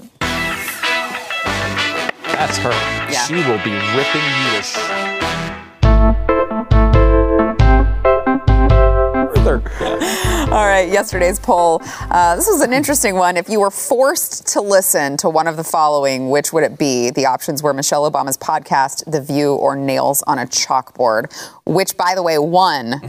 [2.23, 2.71] That's her.
[3.11, 3.25] Yeah.
[3.25, 5.04] She will be ripping you to.
[10.55, 11.81] All right, yesterday's poll.
[11.83, 13.35] Uh, this was an interesting one.
[13.35, 17.09] If you were forced to listen to one of the following, which would it be?
[17.09, 21.25] The options were Michelle Obama's podcast, The View, or Nails on a Chalkboard,
[21.65, 22.91] which, by the way, won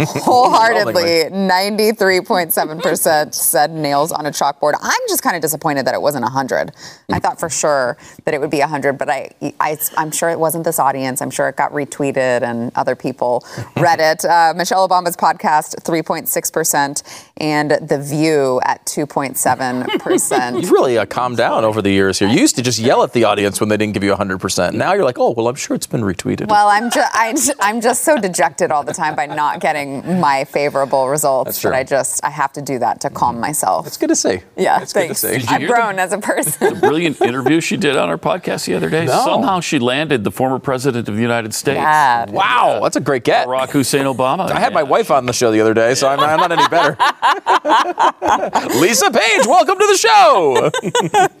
[0.00, 1.28] wholeheartedly.
[1.30, 4.72] 93.7% said Nails on a Chalkboard.
[4.80, 6.72] I'm just kind of disappointed that it wasn't 100.
[7.10, 9.30] I thought for sure that it would be 100, but I,
[9.60, 11.20] I, I'm sure it wasn't this audience.
[11.20, 13.44] I'm sure it got retweeted and other people
[13.76, 14.24] read it.
[14.24, 20.58] Uh, Michelle Obama's podcast, 3.6%, and The View at 2.7%.
[20.62, 22.28] You've really uh, calmed down over the years here.
[22.28, 24.72] You used to just yell at the audience when they didn't give you 100%.
[24.72, 26.48] Now you're like, oh, well, I'm sure it's been retweeted.
[26.48, 30.44] Well, I'm just I, I'm just so dejected all the time by not getting my
[30.44, 33.86] favorable results That's that I just I have to do that to calm myself.
[33.86, 34.40] it's good to see.
[34.56, 35.34] yeah, it's good to see.
[35.34, 36.74] I've hear the- grown as a person.
[36.74, 39.04] The brilliant interview she did on our podcast the other day.
[39.06, 39.24] No.
[39.24, 42.30] Somehow she landed the former president of the United States, Bad.
[42.30, 43.46] Wow, that's a great get.
[43.46, 44.50] Barack Hussein Obama.
[44.50, 46.68] I had my wife on the show the other day, so I'm, I'm not any
[46.68, 46.96] better.
[48.80, 50.70] Lisa Page, welcome to the show.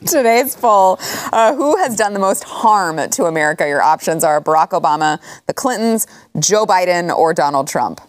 [0.06, 0.98] Today's poll
[1.32, 3.66] uh, Who has done the most harm to America?
[3.66, 6.06] Your options are Barack Obama, the Clintons,
[6.40, 8.00] Joe Biden, or Donald Trump.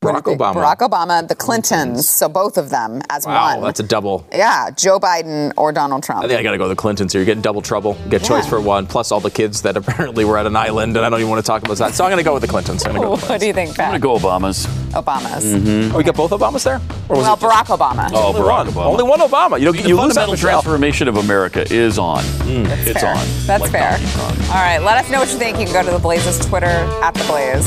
[0.00, 0.54] Barack Obama.
[0.54, 3.64] Barack Obama, the Clintons, so both of them as Wow, one.
[3.64, 4.24] that's a double.
[4.32, 6.22] yeah, Joe Biden or Donald Trump.
[6.24, 7.20] I think I got to go with the Clintons here.
[7.20, 7.96] You're getting double trouble.
[8.08, 11.04] Get choice for one, plus all the kids that apparently were at an island, and
[11.04, 11.94] I don't even want to talk about that.
[11.94, 12.84] So I'm going to go with the Clintons.
[12.86, 13.92] I'm gonna go with the what do you think, Pat?
[13.92, 14.66] I'm going to go Obamas.
[14.92, 15.42] Obamas.
[15.56, 15.92] Mm-hmm.
[15.92, 16.76] Oh, we got both Obamas there?
[17.08, 18.08] Or was Well, it just- Barack Obama.
[18.12, 18.66] Oh, only Barack one?
[18.68, 18.84] Obama.
[18.86, 19.58] Only one Obama.
[19.58, 22.22] You know, The you lose that fundamental transformation of America is on.
[22.46, 23.16] Mm, it's fair.
[23.16, 23.26] on.
[23.48, 23.90] That's Like fair.
[23.98, 25.58] Donkey All right, let us know what you think.
[25.58, 26.66] You can go to the Blaze's Twitter
[27.02, 27.66] at the Blaze.